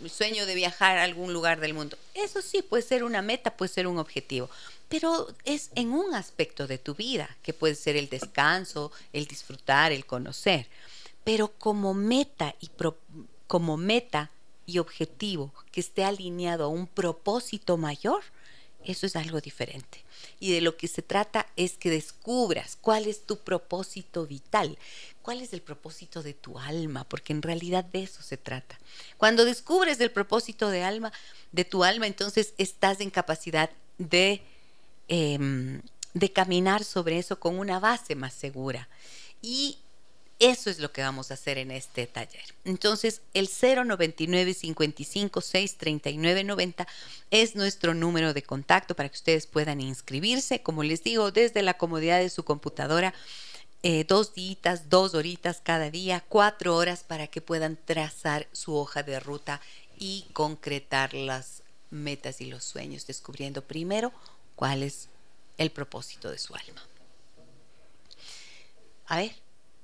[0.00, 1.98] mi sueño de viajar a algún lugar del mundo.
[2.14, 4.48] Eso sí, puede ser una meta, puede ser un objetivo
[4.90, 9.92] pero es en un aspecto de tu vida, que puede ser el descanso, el disfrutar,
[9.92, 10.66] el conocer.
[11.22, 12.68] Pero como meta y
[13.46, 14.32] como meta
[14.66, 18.24] y objetivo que esté alineado a un propósito mayor,
[18.84, 20.04] eso es algo diferente.
[20.38, 24.78] Y de lo que se trata es que descubras cuál es tu propósito vital,
[25.22, 28.78] cuál es el propósito de tu alma, porque en realidad de eso se trata.
[29.18, 31.12] Cuando descubres el propósito de alma,
[31.52, 34.42] de tu alma, entonces estás en capacidad de
[35.12, 35.82] Em,
[36.14, 38.88] de caminar sobre eso con una base más segura.
[39.42, 39.78] Y
[40.40, 42.42] Eso es lo que vamos a hacer en este taller.
[42.64, 46.88] Entonces, el 099 55 6 39 90
[47.30, 51.76] es nuestro número de contacto para que ustedes puedan inscribirse, como les digo, desde la
[51.76, 53.12] comodidad de su computadora.
[53.82, 59.02] Eh, dos días, dos horitas cada día, cuatro horas para que puedan trazar su hoja
[59.02, 59.60] de ruta
[59.98, 64.10] y concretar las metas y los sueños, descubriendo primero
[64.56, 65.08] cuál es
[65.58, 66.82] el propósito de su alma.
[69.06, 69.32] A ver,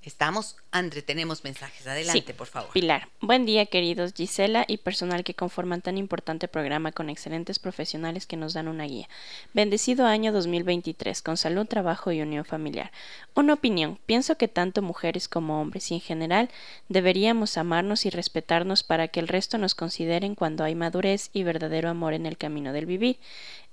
[0.07, 1.85] Estamos, André, tenemos mensajes.
[1.85, 2.71] Adelante, por favor.
[2.73, 8.25] Pilar, buen día, queridos Gisela y personal que conforman tan importante programa con excelentes profesionales
[8.25, 9.09] que nos dan una guía.
[9.53, 12.93] Bendecido año 2023, con salud, trabajo y unión familiar.
[13.35, 16.51] Una opinión, pienso que tanto mujeres como hombres y en general
[16.89, 21.91] deberíamos amarnos y respetarnos para que el resto nos consideren cuando hay madurez y verdadero
[21.91, 23.19] amor en el camino del vivir.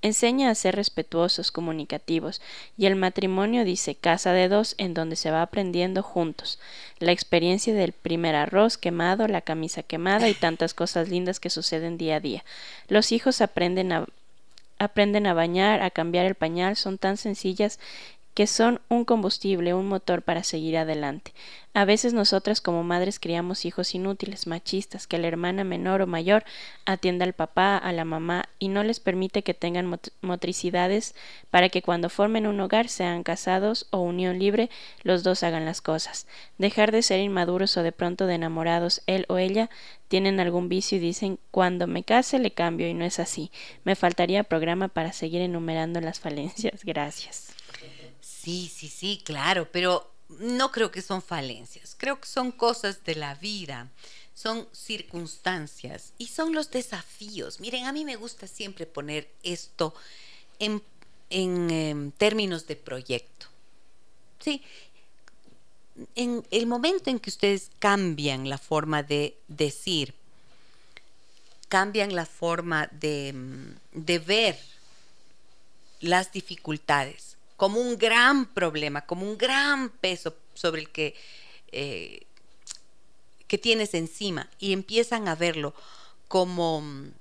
[0.04, 2.42] Enseña a ser respetuosos, comunicativos,
[2.78, 6.60] y el matrimonio dice casa de dos en donde se va aprendiendo juntos.
[7.00, 11.98] La experiencia del primer arroz quemado, la camisa quemada y tantas cosas lindas que suceden
[11.98, 12.44] día a día.
[12.90, 14.06] Los hijos aprenden a
[14.78, 17.80] aprenden a bañar, a cambiar el pañal, son tan sencillas
[18.34, 21.34] que son un combustible, un motor para seguir adelante.
[21.76, 26.44] A veces nosotras como madres criamos hijos inútiles, machistas, que la hermana menor o mayor
[26.86, 31.16] atienda al papá, a la mamá y no les permite que tengan motricidades
[31.50, 34.70] para que cuando formen un hogar sean casados o unión libre,
[35.02, 36.28] los dos hagan las cosas.
[36.60, 39.72] Dejar de ser inmaduros o de pronto de enamorados, él o ella
[40.08, 43.52] tienen algún vicio y dicen cuando me case le cambio y no es así.
[43.84, 46.82] Me faltaría programa para seguir enumerando las falencias.
[46.84, 47.53] Gracias.
[48.44, 53.16] Sí, sí, sí, claro, pero no creo que son falencias, creo que son cosas de
[53.16, 53.90] la vida,
[54.34, 57.62] son circunstancias y son los desafíos.
[57.62, 59.94] Miren, a mí me gusta siempre poner esto
[60.60, 60.84] en,
[61.30, 63.48] em, términos de proyecto.
[64.40, 64.62] Sí,
[66.16, 70.14] en el momento en que ustedes cambian la forma de decir,
[71.70, 73.34] cambian la forma de,
[73.94, 74.60] de ver
[76.02, 81.16] las dificultades, como un gran problema, como un gran peso sobre el que,
[81.72, 82.24] eh,
[83.48, 85.74] que tienes encima y empiezan a verlo
[86.28, 87.14] como mm,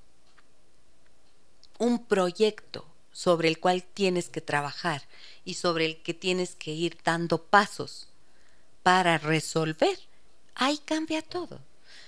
[1.78, 5.04] un proyecto sobre el cual tienes que trabajar
[5.44, 8.08] y sobre el que tienes que ir dando pasos
[8.82, 9.96] para resolver,
[10.56, 11.60] ahí cambia todo.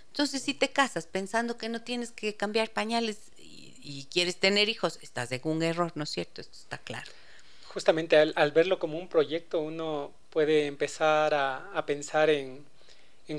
[0.08, 4.68] Entonces, si te casas pensando que no tienes que cambiar pañales y, y quieres tener
[4.68, 6.40] hijos, estás en un error, ¿no es cierto?
[6.40, 7.12] Esto está claro
[7.74, 12.64] justamente al, verlo como un proyecto uno puede empezar a, pensar en,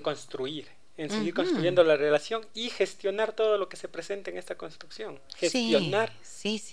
[0.01, 0.67] construir,
[0.97, 5.21] en seguir construyendo la relación y gestionar todo lo que se presenta en esta construcción.
[5.37, 6.11] Gestionar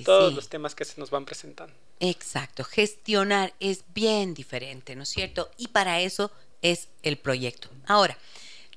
[0.04, 1.72] todos los temas que se nos van presentando.
[2.00, 5.48] Exacto, gestionar es bien diferente, ¿no es cierto?
[5.56, 6.32] Y para eso
[6.62, 7.68] es el proyecto.
[7.86, 8.18] Ahora,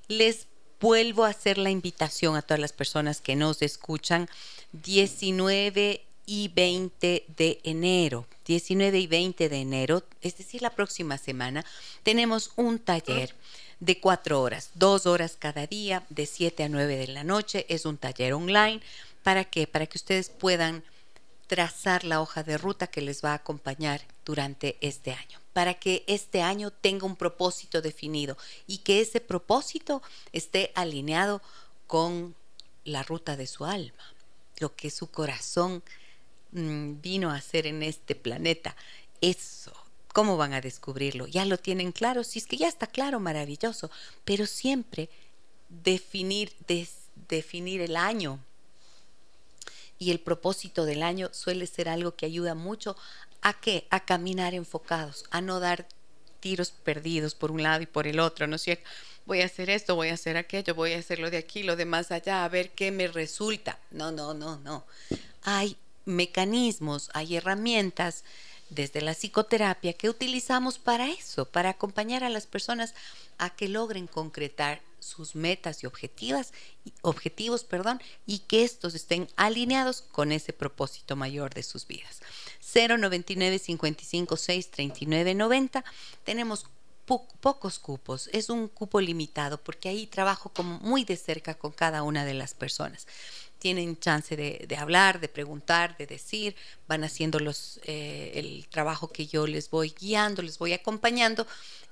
[0.07, 0.45] les
[0.79, 4.29] vuelvo a hacer la invitación a todas las personas que nos escuchan.
[4.73, 11.65] 19 y 20 de enero, 19 y 20 de enero, es decir, la próxima semana,
[12.03, 13.35] tenemos un taller
[13.79, 17.65] de cuatro horas, dos horas cada día, de 7 a 9 de la noche.
[17.69, 18.81] Es un taller online.
[19.23, 19.67] ¿Para qué?
[19.67, 20.83] Para que ustedes puedan
[21.47, 26.03] trazar la hoja de ruta que les va a acompañar durante este año, para que
[26.07, 30.01] este año tenga un propósito definido y que ese propósito
[30.31, 31.41] esté alineado
[31.85, 32.35] con
[32.83, 34.13] la ruta de su alma,
[34.57, 35.83] lo que su corazón
[36.55, 38.75] vino a hacer en este planeta.
[39.21, 39.73] Eso,
[40.13, 41.27] ¿cómo van a descubrirlo?
[41.27, 43.91] Ya lo tienen claro, si es que ya está claro, maravilloso,
[44.23, 45.09] pero siempre
[45.69, 46.53] definir,
[47.27, 48.39] definir el año
[49.97, 52.95] y el propósito del año suele ser algo que ayuda mucho
[53.41, 53.87] a qué?
[53.89, 55.87] A caminar enfocados, a no dar
[56.39, 58.83] tiros perdidos por un lado y por el otro, ¿no es cierto?
[59.25, 61.75] Voy a hacer esto, voy a hacer aquello, voy a hacer lo de aquí, lo
[61.75, 63.79] de más allá, a ver qué me resulta.
[63.91, 64.85] No, no, no, no.
[65.41, 68.23] Hay mecanismos, hay herramientas
[68.69, 72.93] desde la psicoterapia que utilizamos para eso, para acompañar a las personas
[73.37, 76.51] a que logren concretar sus metas y objetivas,
[77.01, 82.21] objetivos, perdón, y que estos estén alineados con ese propósito mayor de sus vidas.
[82.73, 85.85] 099 55 6 39 90.
[86.23, 86.65] Tenemos
[87.05, 92.01] pocos cupos, es un cupo limitado porque ahí trabajo como muy de cerca con cada
[92.01, 93.05] una de las personas
[93.65, 96.55] tienen chance de, hablar, de preguntar, de decir,
[96.87, 101.47] van haciendo los, eh, el trabajo que yo les voy guiando, les voy acompañando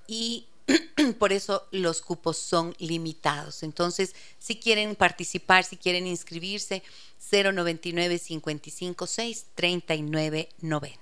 [0.06, 0.46] y
[1.18, 3.64] por eso los cupos son limitados.
[3.64, 6.84] Entonces, si quieren participar, si quieren inscribirse,
[7.32, 11.00] 099 55 6 39 90.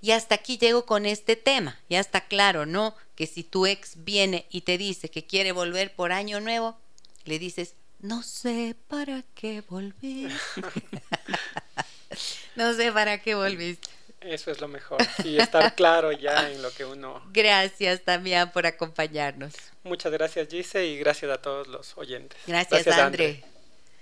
[0.00, 1.78] Y hasta aquí llego con este tema.
[1.90, 2.94] Ya está claro, ¿no?
[3.14, 6.78] Que si tu ex viene y te dice que quiere volver por año nuevo,
[7.26, 10.28] le dices, no sé para qué volví.
[12.56, 13.88] no sé para qué volviste.
[14.20, 14.98] Eso es lo mejor.
[15.24, 17.22] Y estar claro ya en lo que uno.
[17.32, 19.54] Gracias, también por acompañarnos.
[19.84, 22.38] Muchas gracias, Gise, y gracias a todos los oyentes.
[22.46, 23.44] Gracias, André.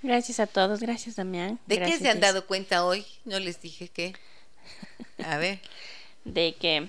[0.03, 1.59] Gracias a todos, gracias, Damián.
[1.66, 3.07] ¿De qué se han dado cuenta hoy?
[3.24, 4.14] No les dije qué.
[5.24, 5.61] A ver.
[6.24, 6.88] De que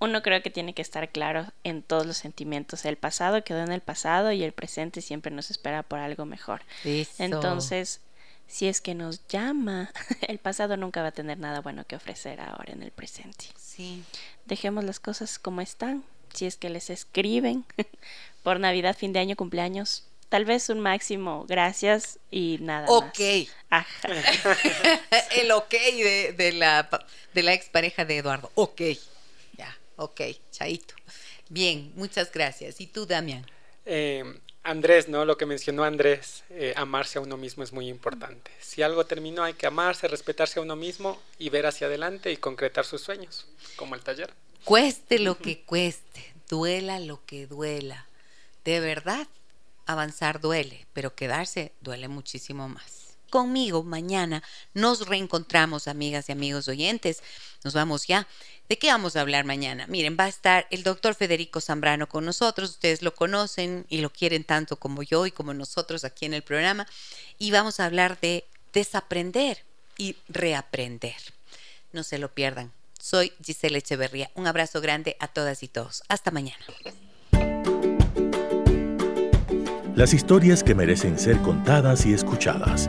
[0.00, 2.84] uno creo que tiene que estar claro en todos los sentimientos.
[2.84, 6.62] El pasado quedó en el pasado y el presente siempre nos espera por algo mejor.
[7.18, 8.00] Entonces,
[8.46, 9.92] si es que nos llama,
[10.22, 13.44] el pasado nunca va a tener nada bueno que ofrecer ahora en el presente.
[13.56, 14.02] Sí.
[14.46, 16.02] Dejemos las cosas como están.
[16.32, 17.64] Si es que les escriben
[18.42, 23.18] por Navidad, fin de año, cumpleaños, tal vez un máximo gracias y nada Ok.
[23.68, 23.86] más.
[25.36, 26.88] el ok de, de, la,
[27.34, 28.50] de la expareja de Eduardo.
[28.54, 28.80] Ok.
[30.00, 30.94] Ok, chaito.
[31.50, 32.80] Bien, muchas gracias.
[32.80, 33.44] ¿Y tú, Damián?
[33.84, 34.24] Eh,
[34.62, 35.26] Andrés, ¿no?
[35.26, 38.50] Lo que mencionó Andrés, eh, amarse a uno mismo es muy importante.
[38.60, 42.38] Si algo terminó, hay que amarse, respetarse a uno mismo y ver hacia adelante y
[42.38, 43.46] concretar sus sueños,
[43.76, 44.32] como el taller.
[44.64, 48.06] Cueste lo que cueste, duela lo que duela.
[48.64, 49.28] De verdad,
[49.84, 54.42] avanzar duele, pero quedarse duele muchísimo más conmigo mañana.
[54.74, 57.22] Nos reencontramos, amigas y amigos oyentes.
[57.64, 58.26] Nos vamos ya.
[58.68, 59.86] ¿De qué vamos a hablar mañana?
[59.88, 62.70] Miren, va a estar el doctor Federico Zambrano con nosotros.
[62.70, 66.42] Ustedes lo conocen y lo quieren tanto como yo y como nosotros aquí en el
[66.42, 66.86] programa.
[67.38, 69.64] Y vamos a hablar de desaprender
[69.96, 71.16] y reaprender.
[71.92, 72.72] No se lo pierdan.
[73.00, 74.30] Soy Giselle Echeverría.
[74.34, 76.02] Un abrazo grande a todas y todos.
[76.08, 76.64] Hasta mañana.
[79.96, 82.88] Las historias que merecen ser contadas y escuchadas.